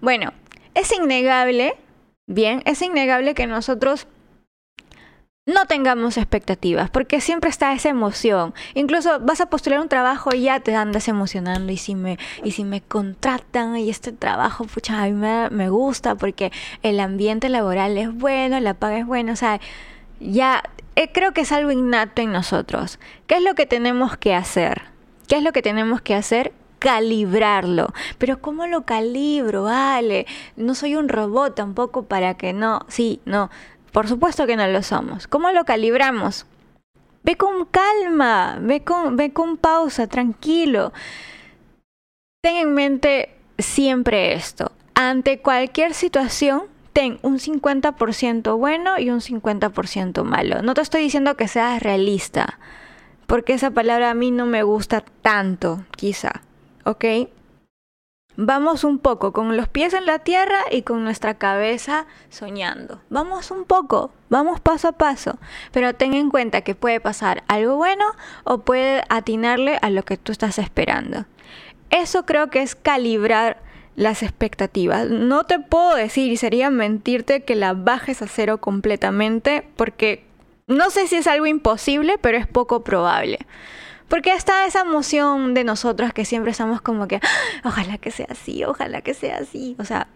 Bueno, 0.02 0.34
es 0.74 0.92
innegable, 0.92 1.76
bien, 2.28 2.64
es 2.66 2.82
innegable 2.82 3.36
que 3.36 3.46
nosotros 3.46 4.08
no 5.46 5.66
tengamos 5.66 6.18
expectativas, 6.18 6.90
porque 6.90 7.22
siempre 7.22 7.50
está 7.50 7.74
esa 7.74 7.90
emoción. 7.90 8.54
Incluso 8.76 9.20
vas 9.20 9.42
a 9.42 9.50
postular 9.50 9.80
un 9.80 9.90
trabajo 9.90 10.34
y 10.34 10.42
ya 10.42 10.60
te 10.60 10.76
andas 10.76 11.08
emocionando 11.08 11.72
y 11.72 11.78
si 11.78 11.96
me, 11.96 12.18
y 12.44 12.52
si 12.52 12.64
me 12.64 12.82
contratan 12.82 13.76
y 13.78 13.90
este 13.90 14.12
trabajo, 14.12 14.66
pucha, 14.66 15.02
a 15.02 15.06
mí 15.06 15.14
me, 15.14 15.50
me 15.50 15.70
gusta 15.70 16.16
porque 16.16 16.52
el 16.84 17.00
ambiente 17.00 17.50
laboral 17.50 17.98
es 17.98 18.14
bueno, 18.14 18.60
la 18.60 18.76
paga 18.76 19.00
es 19.00 19.06
buena, 19.06 19.34
o 19.34 19.36
sea, 19.36 19.60
ya 20.20 20.64
eh, 20.96 21.12
creo 21.12 21.34
que 21.34 21.42
es 21.42 21.52
algo 21.52 21.72
innato 21.72 22.22
en 22.22 22.32
nosotros. 22.32 23.00
¿Qué 23.28 23.36
es 23.36 23.44
lo 23.44 23.56
que 23.56 23.66
tenemos 23.66 24.18
que 24.18 24.34
hacer? 24.34 24.84
¿Qué 25.28 25.38
es 25.38 25.44
lo 25.44 25.52
que 25.52 25.62
tenemos 25.62 26.02
que 26.02 26.16
hacer? 26.16 26.54
calibrarlo. 26.80 27.94
Pero 28.18 28.42
¿cómo 28.42 28.66
lo 28.66 28.84
calibro? 28.84 29.64
Vale, 29.64 30.26
no 30.56 30.74
soy 30.76 30.96
un 30.96 31.10
robot 31.10 31.54
tampoco 31.54 32.04
para 32.04 32.36
que 32.36 32.54
no, 32.54 32.86
sí, 32.88 33.22
no, 33.26 33.50
por 33.92 34.08
supuesto 34.08 34.48
que 34.48 34.56
no 34.56 34.66
lo 34.68 34.82
somos. 34.82 35.28
¿Cómo 35.28 35.52
lo 35.52 35.66
calibramos? 35.66 36.46
Ve 37.24 37.36
con 37.36 37.66
calma, 37.66 38.58
ve 38.62 38.84
con, 38.84 39.18
ve 39.18 39.34
con 39.34 39.58
pausa, 39.58 40.08
tranquilo. 40.08 40.94
Ten 42.42 42.56
en 42.56 42.74
mente 42.74 43.36
siempre 43.58 44.34
esto. 44.34 44.72
Ante 44.96 45.40
cualquier 45.40 45.94
situación, 45.94 46.64
ten 46.94 47.20
un 47.22 47.40
50% 47.40 48.58
bueno 48.58 49.00
y 49.00 49.10
un 49.10 49.22
50% 49.22 50.24
malo. 50.24 50.62
No 50.62 50.74
te 50.74 50.82
estoy 50.82 51.02
diciendo 51.02 51.36
que 51.36 51.48
seas 51.48 51.82
realista, 51.82 52.60
porque 53.28 53.54
esa 53.54 53.72
palabra 53.72 54.10
a 54.10 54.14
mí 54.14 54.32
no 54.32 54.46
me 54.46 54.64
gusta 54.64 55.04
tanto, 55.22 55.84
quizá. 55.96 56.42
¿Ok? 56.84 57.06
Vamos 58.42 58.86
un 58.86 59.00
poco 59.00 59.34
con 59.34 59.58
los 59.58 59.68
pies 59.68 59.94
en 59.94 60.06
la 60.06 60.20
tierra 60.20 60.60
y 60.72 60.84
con 60.84 61.04
nuestra 61.04 61.34
cabeza 61.34 62.06
soñando. 62.30 63.02
Vamos 63.10 63.52
un 63.52 63.66
poco, 63.66 64.14
vamos 64.30 64.62
paso 64.62 64.88
a 64.88 64.92
paso, 64.94 65.38
pero 65.74 65.94
ten 65.94 66.14
en 66.14 66.30
cuenta 66.30 66.62
que 66.62 66.74
puede 66.74 67.02
pasar 67.02 67.44
algo 67.48 67.76
bueno 67.76 68.06
o 68.46 68.60
puede 68.60 69.04
atinarle 69.10 69.78
a 69.82 69.90
lo 69.90 70.04
que 70.04 70.16
tú 70.16 70.32
estás 70.32 70.58
esperando. 70.58 71.26
Eso 71.90 72.26
creo 72.26 72.50
que 72.50 72.62
es 72.62 72.76
calibrar 72.76 73.62
las 74.00 74.24
expectativas. 74.24 75.10
No 75.10 75.44
te 75.44 75.60
puedo 75.60 75.94
decir 75.94 76.32
y 76.32 76.38
sería 76.38 76.70
mentirte 76.70 77.44
que 77.44 77.56
la 77.56 77.74
bajes 77.74 78.22
a 78.22 78.28
cero 78.28 78.60
completamente 78.60 79.68
porque 79.76 80.24
no 80.68 80.90
sé 80.90 81.06
si 81.08 81.18
es 81.18 81.28
algo 81.28 81.46
imposible, 81.48 82.18
pero 82.18 82.38
es 82.38 82.48
poco 82.48 82.82
probable. 82.82 83.40
Porque 84.08 84.32
está 84.32 84.66
esa 84.66 84.82
emoción 84.82 85.54
de 85.54 85.66
nosotros 85.66 86.14
que 86.14 86.24
siempre 86.24 86.52
estamos 86.52 86.82
como 86.82 87.10
que, 87.10 87.18
ah, 87.18 87.62
ojalá 87.66 87.98
que 87.98 88.10
sea 88.10 88.28
así, 88.30 88.64
ojalá 88.64 89.02
que 89.02 89.14
sea 89.14 89.40
así. 89.40 89.76
O 89.80 89.84
sea, 89.84 90.08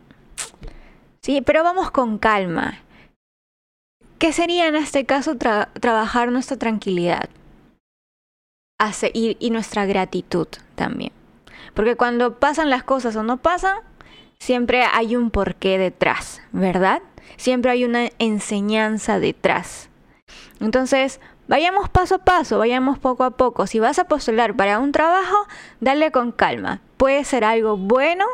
sí, 1.21 1.41
pero 1.41 1.61
vamos 1.63 1.91
con 1.91 2.17
calma. 2.17 2.79
¿Qué 4.17 4.31
sería 4.31 4.67
en 4.67 4.75
este 4.75 5.05
caso 5.05 5.35
trabajar 5.35 6.31
nuestra 6.31 6.57
tranquilidad? 6.57 7.29
y 9.13 9.49
nuestra 9.49 9.85
gratitud 9.85 10.47
también. 10.75 11.13
Porque 11.73 11.95
cuando 11.95 12.39
pasan 12.39 12.69
las 12.69 12.83
cosas 12.83 13.15
o 13.15 13.23
no 13.23 13.37
pasan, 13.37 13.77
siempre 14.39 14.83
hay 14.83 15.15
un 15.15 15.31
porqué 15.31 15.77
detrás, 15.77 16.41
¿verdad? 16.51 17.01
Siempre 17.37 17.71
hay 17.71 17.85
una 17.85 18.09
enseñanza 18.19 19.19
detrás. 19.19 19.89
Entonces, 20.59 21.19
vayamos 21.47 21.89
paso 21.89 22.15
a 22.15 22.19
paso, 22.19 22.57
vayamos 22.57 22.99
poco 22.99 23.23
a 23.23 23.31
poco. 23.31 23.67
Si 23.67 23.79
vas 23.79 23.99
a 23.99 24.05
postular 24.05 24.55
para 24.55 24.79
un 24.79 24.91
trabajo, 24.91 25.47
dale 25.79 26.11
con 26.11 26.31
calma. 26.31 26.81
Puede 26.97 27.23
ser 27.23 27.43
algo 27.43 27.77
bueno 27.77 28.25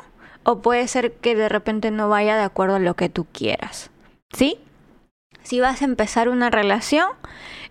o 0.43 0.61
puede 0.61 0.87
ser 0.87 1.13
que 1.13 1.35
de 1.35 1.49
repente 1.49 1.91
no 1.91 2.09
vaya 2.09 2.35
de 2.35 2.43
acuerdo 2.43 2.75
a 2.75 2.79
lo 2.79 2.95
que 2.95 3.09
tú 3.09 3.25
quieras. 3.31 3.91
¿Sí? 4.33 4.59
Si 5.43 5.59
vas 5.59 5.81
a 5.81 5.85
empezar 5.85 6.29
una 6.29 6.49
relación, 6.49 7.07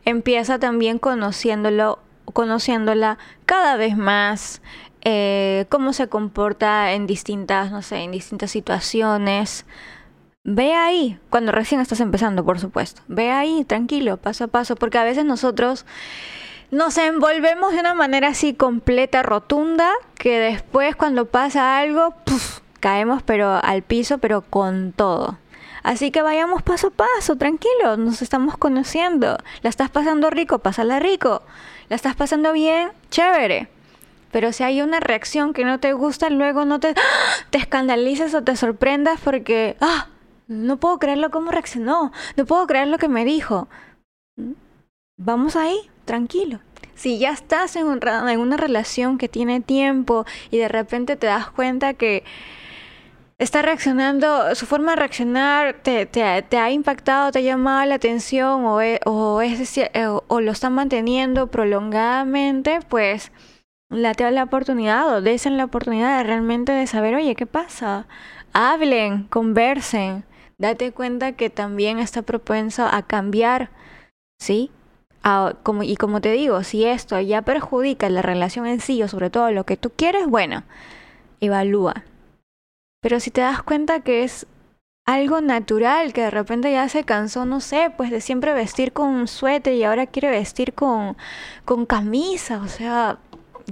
empieza 0.05 0.59
también 0.59 0.99
conociéndolo, 0.99 1.99
conociéndola 2.33 3.19
cada 3.47 3.77
vez 3.77 3.97
más, 3.97 4.63
eh, 5.03 5.67
cómo 5.69 5.93
se 5.93 6.09
comporta 6.09 6.93
en 6.93 7.07
distintas, 7.07 7.71
no 7.71 7.83
sé, 7.83 7.99
en 7.99 8.13
distintas 8.13 8.51
situaciones. 8.51 9.65
Ve 10.45 10.75
ahí, 10.75 11.19
cuando 11.31 11.53
recién 11.53 11.81
estás 11.81 12.01
empezando, 12.01 12.45
por 12.45 12.59
supuesto. 12.59 13.03
Ve 13.09 13.31
ahí, 13.31 13.65
tranquilo, 13.65 14.17
paso 14.17 14.45
a 14.45 14.49
paso, 14.49 14.77
porque 14.77 14.99
a 14.99 15.05
veces 15.05 15.25
nosotros 15.25 15.85
nos 16.71 16.97
envolvemos 16.99 17.73
de 17.73 17.81
una 17.81 17.95
manera 17.95 18.29
así 18.29 18.55
completa, 18.55 19.23
rotunda, 19.23 19.91
que 20.17 20.39
después 20.39 20.97
cuando 20.97 21.27
pasa 21.27 21.79
algo, 21.79 22.15
caemos 22.81 23.23
pero 23.23 23.61
al 23.63 23.83
piso, 23.83 24.19
pero 24.19 24.43
con 24.43 24.93
todo. 24.93 25.39
Así 25.83 26.11
que 26.11 26.23
vayamos 26.23 26.63
paso 26.63 26.89
a 26.89 26.91
paso, 26.91 27.37
tranquilo, 27.37 27.97
nos 27.97 28.21
estamos 28.21 28.57
conociendo. 28.59 29.39
La 29.63 29.71
estás 29.71 29.91
pasando 29.91 30.29
rico, 30.29 30.59
pásala 30.59 30.99
rico. 30.99 31.43
La 31.89 31.97
estás 31.97 32.17
pasando 32.17 32.53
bien, 32.53 32.91
chévere. 33.11 33.69
Pero 34.31 34.53
si 34.53 34.63
hay 34.65 34.83
una 34.83 35.01
reacción 35.01 35.53
que 35.53 35.65
no 35.65 35.81
te 35.81 35.93
gusta, 35.93 36.31
luego 36.31 36.65
no 36.65 36.81
te, 36.81 36.95
te 37.51 37.59
escandalices 37.59 38.35
o 38.35 38.43
te 38.43 38.57
sorprendas 38.57 39.21
porque, 39.21 39.77
ah, 39.81 40.09
no 40.47 40.79
puedo 40.79 40.99
creerlo 40.99 41.31
cómo 41.31 41.51
reaccionó, 41.51 42.13
no 42.37 42.47
puedo 42.47 42.67
creer 42.67 42.89
lo 42.89 42.99
que 42.99 43.09
me 43.09 43.25
dijo. 43.25 43.69
Vamos 45.17 45.57
ahí, 45.57 45.91
tranquilo. 46.05 46.61
Si 46.95 47.19
ya 47.19 47.31
estás 47.31 47.77
en, 47.77 47.87
en 47.87 48.41
una 48.41 48.57
relación 48.57 49.19
que 49.19 49.29
tiene 49.29 49.61
tiempo 49.61 50.25
y 50.51 50.59
de 50.59 50.69
repente 50.69 51.17
te 51.17 51.27
das 51.27 51.51
cuenta 51.51 51.95
que 51.95 52.25
está 53.39 53.63
reaccionando, 53.63 54.55
su 54.55 54.67
forma 54.67 54.93
de 54.93 54.97
reaccionar 54.97 55.75
te, 55.75 56.07
te, 56.07 56.23
ha 56.59 56.71
impactado, 56.71 57.31
te 57.31 57.39
ha 57.39 57.43
llamado 57.43 57.87
la 57.87 57.95
atención 57.95 58.65
o, 58.65 58.81
e, 58.81 59.01
o, 59.05 59.41
o 60.27 60.41
lo 60.41 60.51
está 60.51 60.71
manteniendo 60.71 61.47
prolongadamente, 61.47 62.81
pues 62.89 63.31
Late 63.91 64.31
la 64.31 64.45
oportunidad 64.45 65.09
o 65.15 65.23
desen 65.23 65.57
la 65.57 65.65
oportunidad 65.65 66.19
de 66.19 66.25
realmente 66.25 66.73
de 66.73 66.87
saber, 66.87 67.15
oye, 67.15 67.35
¿qué 67.35 67.47
pasa? 67.47 68.07
Hablen, 68.53 69.25
conversen, 69.25 70.25
date 70.59 70.93
cuenta 70.93 71.33
que 71.33 71.49
también 71.49 71.99
está 71.99 72.23
propenso 72.23 72.85
a 72.85 73.03
cambiar, 73.03 73.71
¿sí? 74.39 74.71
como, 75.63 75.83
y 75.83 75.97
como 75.97 76.21
te 76.21 76.33
digo, 76.33 76.63
si 76.63 76.85
esto 76.85 77.21
ya 77.21 77.43
perjudica 77.43 78.09
la 78.09 78.23
relación 78.23 78.67
en 78.67 78.81
sí 78.81 79.03
o 79.03 79.09
sobre 79.09 79.31
todo 79.31 79.51
lo 79.51 79.65
que 79.65 79.77
tú 79.77 79.91
quieres, 79.91 80.27
bueno, 80.27 80.65
evalúa. 81.41 82.05
Pero 83.03 83.21
si 83.21 83.31
te 83.31 83.41
das 83.41 83.63
cuenta 83.63 84.01
que 84.01 84.25
es 84.25 84.47
algo 85.07 85.41
natural, 85.41 86.13
que 86.13 86.23
de 86.23 86.31
repente 86.31 86.73
ya 86.73 86.89
se 86.89 87.05
cansó, 87.05 87.47
no 87.47 87.61
sé, 87.61 87.93
pues 87.97 88.11
de 88.11 88.21
siempre 88.21 88.53
vestir 88.53 88.93
con 88.93 89.09
un 89.09 89.29
suéter 89.29 89.75
y 89.75 89.85
ahora 89.85 90.07
quiere 90.07 90.31
vestir 90.31 90.75
con, 90.75 91.17
con 91.65 91.87
camisa, 91.87 92.61
o 92.61 92.69
sea, 92.69 93.19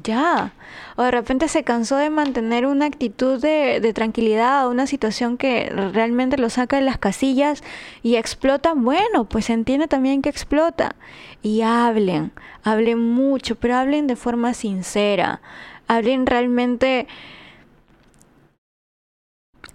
ya. 0.03 0.53
O 0.97 1.03
de 1.03 1.11
repente 1.11 1.49
se 1.49 1.65
cansó 1.65 1.97
de 1.97 2.11
mantener 2.11 2.67
una 2.67 2.87
actitud 2.87 3.41
de, 3.41 3.81
de 3.81 3.93
tranquilidad 3.93 4.69
una 4.69 4.87
situación 4.87 5.37
que 5.37 5.71
realmente 5.71 6.39
lo 6.39 6.51
saca 6.51 6.77
de 6.77 6.83
las 6.83 6.99
casillas 6.99 7.63
y 8.03 8.17
explota. 8.17 8.75
Bueno, 8.75 9.25
pues 9.25 9.51
entiende 9.51 9.89
también 9.89 10.23
que 10.23 10.29
explota. 10.29 10.95
Y 11.43 11.63
hablen, 11.63 12.33
hablen 12.65 12.99
mucho, 12.99 13.57
pero 13.57 13.77
hablen 13.77 14.07
de 14.07 14.17
forma 14.17 14.55
sincera. 14.55 15.41
Hablen 15.89 16.27
realmente 16.27 17.07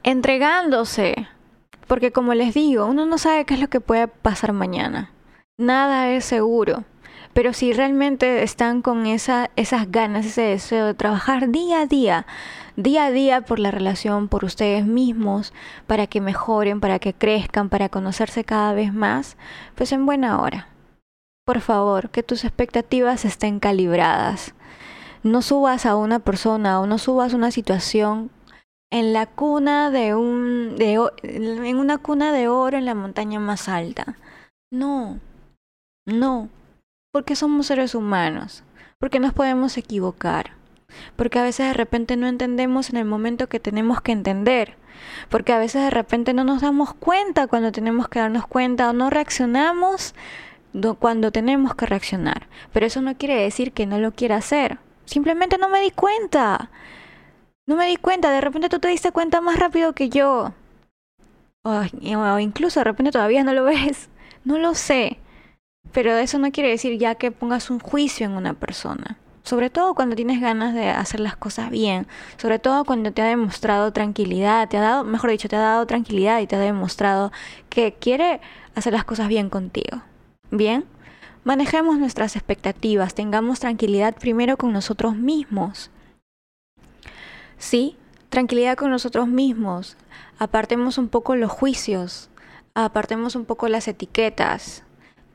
entregándose. 0.04 1.28
Porque 1.88 2.12
como 2.12 2.34
les 2.34 2.54
digo, 2.54 2.86
uno 2.86 3.06
no 3.06 3.18
sabe 3.18 3.46
qué 3.46 3.56
es 3.56 3.60
lo 3.60 3.68
que 3.68 3.82
puede 3.82 4.08
pasar 4.08 4.54
mañana. 4.54 5.12
Nada 5.58 6.10
es 6.10 6.26
seguro. 6.26 6.86
Pero 7.34 7.54
si 7.54 7.74
realmente 7.74 8.44
están 8.44 8.82
con 8.82 9.06
esa, 9.06 9.50
esas 9.56 9.90
ganas, 9.90 10.26
ese 10.26 10.42
deseo 10.42 10.86
de 10.86 10.94
trabajar 10.94 11.50
día 11.50 11.82
a 11.82 11.86
día, 11.86 12.26
día 12.76 13.06
a 13.06 13.12
día 13.12 13.42
por 13.42 13.60
la 13.60 13.72
relación, 13.72 14.28
por 14.28 14.44
ustedes 14.44 14.86
mismos, 14.86 15.54
para 15.88 16.08
que 16.08 16.20
mejoren, 16.22 16.82
para 16.82 17.00
que 17.00 17.14
crezcan, 17.14 17.70
para 17.70 17.90
conocerse 17.90 18.44
cada 18.44 18.74
vez 18.74 18.94
más, 18.94 19.38
pues 19.76 19.92
en 19.92 20.06
buena 20.06 20.42
hora. 20.42 20.68
Por 21.46 21.62
favor, 21.62 22.10
que 22.10 22.24
tus 22.24 22.44
expectativas 22.44 23.26
estén 23.26 23.60
calibradas. 23.60 24.54
No 25.24 25.42
subas 25.42 25.86
a 25.86 25.96
una 25.96 26.20
persona 26.20 26.80
o 26.80 26.88
no 26.88 26.98
subas 26.98 27.34
una 27.34 27.52
situación 27.52 28.32
en 28.92 29.14
la 29.14 29.26
cuna 29.26 29.90
de 29.90 30.16
un 30.16 30.76
de, 30.76 31.00
en 31.24 31.78
una 31.78 31.98
cuna 31.98 32.34
de 32.34 32.48
oro 32.48 32.78
en 32.78 32.86
la 32.86 32.96
montaña 32.96 33.40
más 33.40 33.70
alta. 33.70 34.18
No. 34.72 35.20
No, 36.06 36.50
porque 37.12 37.36
somos 37.36 37.68
seres 37.68 37.96
humanos, 37.96 38.64
porque 39.00 39.20
nos 39.20 39.34
podemos 39.34 39.78
equivocar, 39.78 40.52
porque 41.16 41.40
a 41.40 41.44
veces 41.44 41.68
de 41.68 41.74
repente 41.74 42.16
no 42.18 42.28
entendemos 42.28 42.90
en 42.90 42.98
el 42.98 43.06
momento 43.06 43.50
que 43.50 43.60
tenemos 43.60 44.02
que 44.02 44.12
entender, 44.12 44.76
porque 45.30 45.54
a 45.54 45.60
veces 45.60 45.84
de 45.84 45.90
repente 45.90 46.34
no 46.34 46.44
nos 46.44 46.62
damos 46.62 46.94
cuenta 46.94 47.48
cuando 47.48 47.72
tenemos 47.72 48.08
que 48.08 48.20
darnos 48.20 48.48
cuenta 48.48 48.90
o 48.90 48.94
no 48.94 49.10
reaccionamos 49.10 50.14
cuando 51.00 51.32
tenemos 51.32 51.76
que 51.76 51.86
reaccionar. 51.86 52.48
Pero 52.72 52.86
eso 52.86 53.02
no 53.02 53.18
quiere 53.18 53.36
decir 53.36 53.74
que 53.74 53.86
no 53.86 54.00
lo 54.00 54.12
quiera 54.12 54.38
hacer. 54.38 54.80
Simplemente 55.06 55.58
no 55.58 55.70
me 55.70 55.82
di 55.82 55.92
cuenta. 55.92 56.70
No 57.68 57.76
me 57.76 57.88
di 57.88 57.98
cuenta. 57.98 58.32
De 58.32 58.42
repente 58.42 58.70
tú 58.70 58.80
te 58.80 58.88
diste 58.88 59.12
cuenta 59.12 59.42
más 59.42 59.60
rápido 59.60 59.94
que 59.94 60.10
yo. 60.10 60.54
O, 61.64 62.40
incluso 62.40 62.80
de 62.80 62.84
repente 62.86 63.12
todavía 63.12 63.44
no 63.44 63.54
lo 63.54 63.64
ves. 63.66 64.10
No 64.44 64.58
lo 64.58 64.74
sé. 64.74 65.20
Pero 65.92 66.16
eso 66.18 66.40
no 66.40 66.52
quiere 66.52 66.70
decir 66.70 66.98
ya 66.98 67.16
que 67.16 67.32
pongas 67.32 67.70
un 67.70 67.80
juicio 67.80 68.26
en 68.26 68.34
una 68.34 68.54
persona. 68.54 69.18
Sobre 69.44 69.70
todo 69.70 69.96
cuando 69.96 70.16
tienes 70.16 70.40
ganas 70.40 70.74
de 70.74 70.90
hacer 70.90 71.20
las 71.20 71.36
cosas 71.36 71.72
bien. 71.72 72.08
Sobre 72.38 72.60
todo 72.60 72.86
cuando 72.86 73.12
te 73.12 73.22
ha 73.22 73.26
demostrado 73.26 73.92
tranquilidad. 73.92 74.70
Te 74.70 74.78
ha 74.78 74.82
dado, 74.82 75.04
mejor 75.04 75.32
dicho, 75.32 75.50
te 75.50 75.56
ha 75.56 75.60
dado 75.60 75.86
tranquilidad 75.88 76.40
y 76.40 76.48
te 76.48 76.56
ha 76.56 76.60
demostrado 76.60 77.32
que 77.70 77.94
quiere 77.94 78.40
hacer 78.76 78.94
las 78.94 79.04
cosas 79.04 79.28
bien 79.28 79.50
contigo. 79.50 80.02
Bien. 80.52 80.86
Manejemos 81.44 81.98
nuestras 81.98 82.36
expectativas. 82.36 83.16
Tengamos 83.16 83.60
tranquilidad 83.60 84.16
primero 84.16 84.58
con 84.58 84.72
nosotros 84.74 85.16
mismos. 85.16 85.90
Sí, 87.58 87.98
tranquilidad 88.30 88.78
con 88.78 88.92
nosotros 88.92 89.28
mismos. 89.28 89.98
Apartemos 90.38 91.00
un 91.00 91.10
poco 91.10 91.36
los 91.36 91.52
juicios. 91.52 92.30
Apartemos 92.76 93.36
un 93.36 93.46
poco 93.46 93.68
las 93.68 93.88
etiquetas 93.88 94.84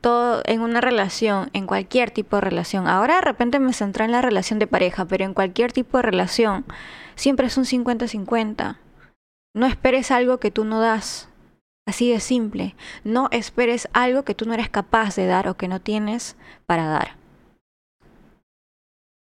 todo 0.01 0.41
en 0.45 0.61
una 0.61 0.81
relación, 0.81 1.49
en 1.53 1.67
cualquier 1.67 2.11
tipo 2.11 2.37
de 2.37 2.41
relación. 2.41 2.87
Ahora 2.87 3.15
de 3.15 3.21
repente 3.21 3.59
me 3.59 3.73
centré 3.73 4.05
en 4.05 4.11
la 4.11 4.21
relación 4.21 4.59
de 4.59 4.67
pareja, 4.67 5.05
pero 5.05 5.25
en 5.25 5.33
cualquier 5.33 5.71
tipo 5.71 5.97
de 5.97 6.03
relación 6.03 6.65
siempre 7.15 7.47
es 7.47 7.57
un 7.57 7.65
50-50. 7.65 8.77
No 9.55 9.65
esperes 9.65 10.11
algo 10.11 10.39
que 10.39 10.51
tú 10.51 10.65
no 10.65 10.79
das. 10.79 11.29
Así 11.87 12.11
de 12.11 12.19
simple. 12.19 12.75
No 13.03 13.29
esperes 13.31 13.87
algo 13.93 14.23
que 14.23 14.35
tú 14.35 14.45
no 14.45 14.53
eres 14.53 14.69
capaz 14.69 15.15
de 15.15 15.25
dar 15.25 15.47
o 15.47 15.55
que 15.55 15.67
no 15.67 15.79
tienes 15.79 16.35
para 16.65 16.85
dar. 16.85 17.15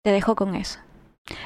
Te 0.04 0.10
dejo 0.10 0.36
con 0.36 0.54
eso. 0.54 0.80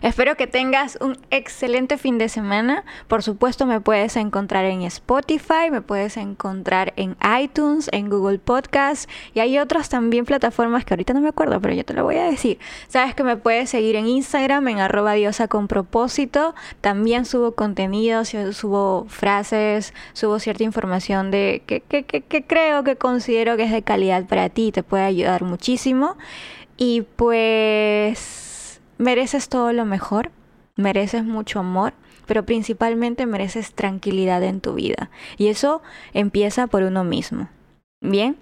Espero 0.03 0.37
que 0.37 0.47
tengas 0.47 0.99
un 1.01 1.17
excelente 1.31 1.97
fin 1.97 2.19
de 2.19 2.29
semana. 2.29 2.85
Por 3.09 3.23
supuesto, 3.23 3.65
me 3.65 3.81
puedes 3.81 4.17
encontrar 4.17 4.67
en 4.67 4.83
Spotify, 4.83 5.71
me 5.71 5.81
puedes 5.81 6.19
encontrar 6.19 6.93
en 6.97 7.17
iTunes, 7.41 7.89
en 7.93 8.11
Google 8.11 8.39
Podcast 8.39 9.09
y 9.33 9.41
hay 9.41 9.59
otras 9.59 9.89
también 9.89 10.27
plataformas 10.27 10.85
que 10.85 10.93
ahorita 10.93 11.15
no 11.15 11.23
me 11.23 11.31
acuerdo, 11.31 11.61
pero 11.63 11.73
yo 11.73 11.85
te 11.85 11.95
lo 11.95 12.05
voy 12.05 12.17
a 12.17 12.25
decir. 12.25 12.59
Sabes 12.89 13.15
que 13.15 13.25
me 13.25 13.39
puedes 13.39 13.71
seguir 13.71 13.97
en 13.97 14.07
Instagram, 14.07 14.69
en 14.69 14.81
arroba 14.81 15.15
diosa 15.15 15.49
con 15.49 15.67
propósito. 15.67 16.55
También 16.83 17.25
subo 17.25 17.53
contenido, 17.53 18.25
subo 18.27 19.07
frases, 19.09 19.95
subo 20.13 20.39
cierta 20.41 20.63
información 20.63 21.31
de 21.31 21.63
que, 21.67 21.81
que, 21.81 22.45
creo 22.47 22.85
que 22.85 22.97
considero 22.97 23.57
que 23.57 23.63
es 23.63 23.73
de 23.73 23.83
calidad 23.83 24.27
para 24.27 24.51
ti 24.51 24.73
te 24.73 24.83
puede 24.83 25.05
ayudar 25.05 25.43
muchísimo. 25.43 26.19
Y 26.77 27.03
pues 27.17 28.50
mereces 29.01 29.49
todo 29.49 29.73
lo 29.73 29.87
mejor, 29.87 30.31
mereces 30.77 31.25
mucho 31.25 31.59
amor, 31.59 31.95
pero 32.27 32.45
principalmente 32.45 33.25
mereces 33.25 33.73
tranquilidad 33.73 34.43
en 34.45 34.61
tu 34.61 34.75
vida. 34.75 35.11
Y 35.39 35.49
eso 35.49 35.83
empieza 36.13 36.67
por 36.67 36.83
uno 36.83 37.03
mismo. 37.03 37.49
Bien, 38.03 38.37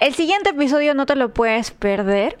el 0.00 0.14
siguiente 0.14 0.50
episodio 0.50 0.94
no 0.94 1.04
te 1.04 1.14
lo 1.14 1.34
puedes 1.34 1.70
perder. 1.70 2.38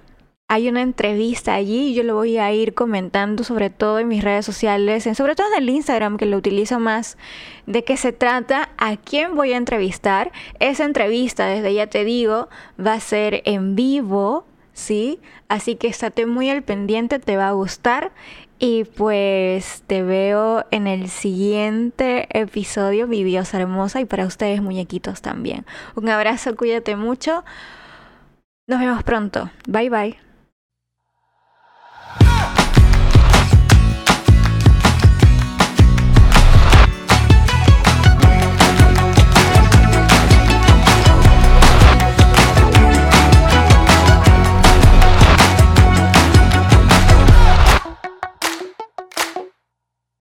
Hay 0.48 0.70
una 0.70 0.80
entrevista 0.80 1.52
allí 1.52 1.88
y 1.88 1.94
yo 1.94 2.04
lo 2.04 2.14
voy 2.14 2.38
a 2.38 2.50
ir 2.52 2.72
comentando 2.72 3.44
sobre 3.44 3.68
todo 3.68 3.98
en 3.98 4.08
mis 4.08 4.24
redes 4.24 4.46
sociales, 4.46 5.06
sobre 5.14 5.34
todo 5.34 5.48
en 5.54 5.62
el 5.62 5.68
Instagram 5.68 6.16
que 6.16 6.24
lo 6.24 6.38
utilizo 6.38 6.80
más, 6.80 7.18
de 7.66 7.84
qué 7.84 7.98
se 7.98 8.12
trata, 8.12 8.70
a 8.78 8.96
quién 8.96 9.34
voy 9.34 9.52
a 9.52 9.58
entrevistar. 9.58 10.32
Esa 10.58 10.86
entrevista, 10.86 11.46
desde 11.46 11.74
ya 11.74 11.86
te 11.86 12.04
digo, 12.04 12.48
va 12.80 12.94
a 12.94 13.00
ser 13.00 13.42
en 13.44 13.76
vivo 13.76 14.47
¿sí? 14.78 15.20
Así 15.48 15.74
que 15.74 15.88
estate 15.88 16.24
muy 16.24 16.48
al 16.48 16.62
pendiente, 16.62 17.18
te 17.18 17.36
va 17.36 17.48
a 17.48 17.52
gustar. 17.52 18.12
Y 18.60 18.84
pues 18.84 19.84
te 19.86 20.02
veo 20.02 20.64
en 20.72 20.88
el 20.88 21.08
siguiente 21.08 22.26
episodio, 22.36 23.06
mi 23.06 23.22
diosa 23.22 23.60
hermosa, 23.60 24.00
y 24.00 24.04
para 24.04 24.26
ustedes 24.26 24.60
muñequitos 24.62 25.22
también. 25.22 25.64
Un 25.94 26.08
abrazo, 26.08 26.56
cuídate 26.56 26.96
mucho. 26.96 27.44
Nos 28.66 28.80
vemos 28.80 29.02
pronto. 29.04 29.50
Bye 29.68 29.90
bye. 29.90 30.27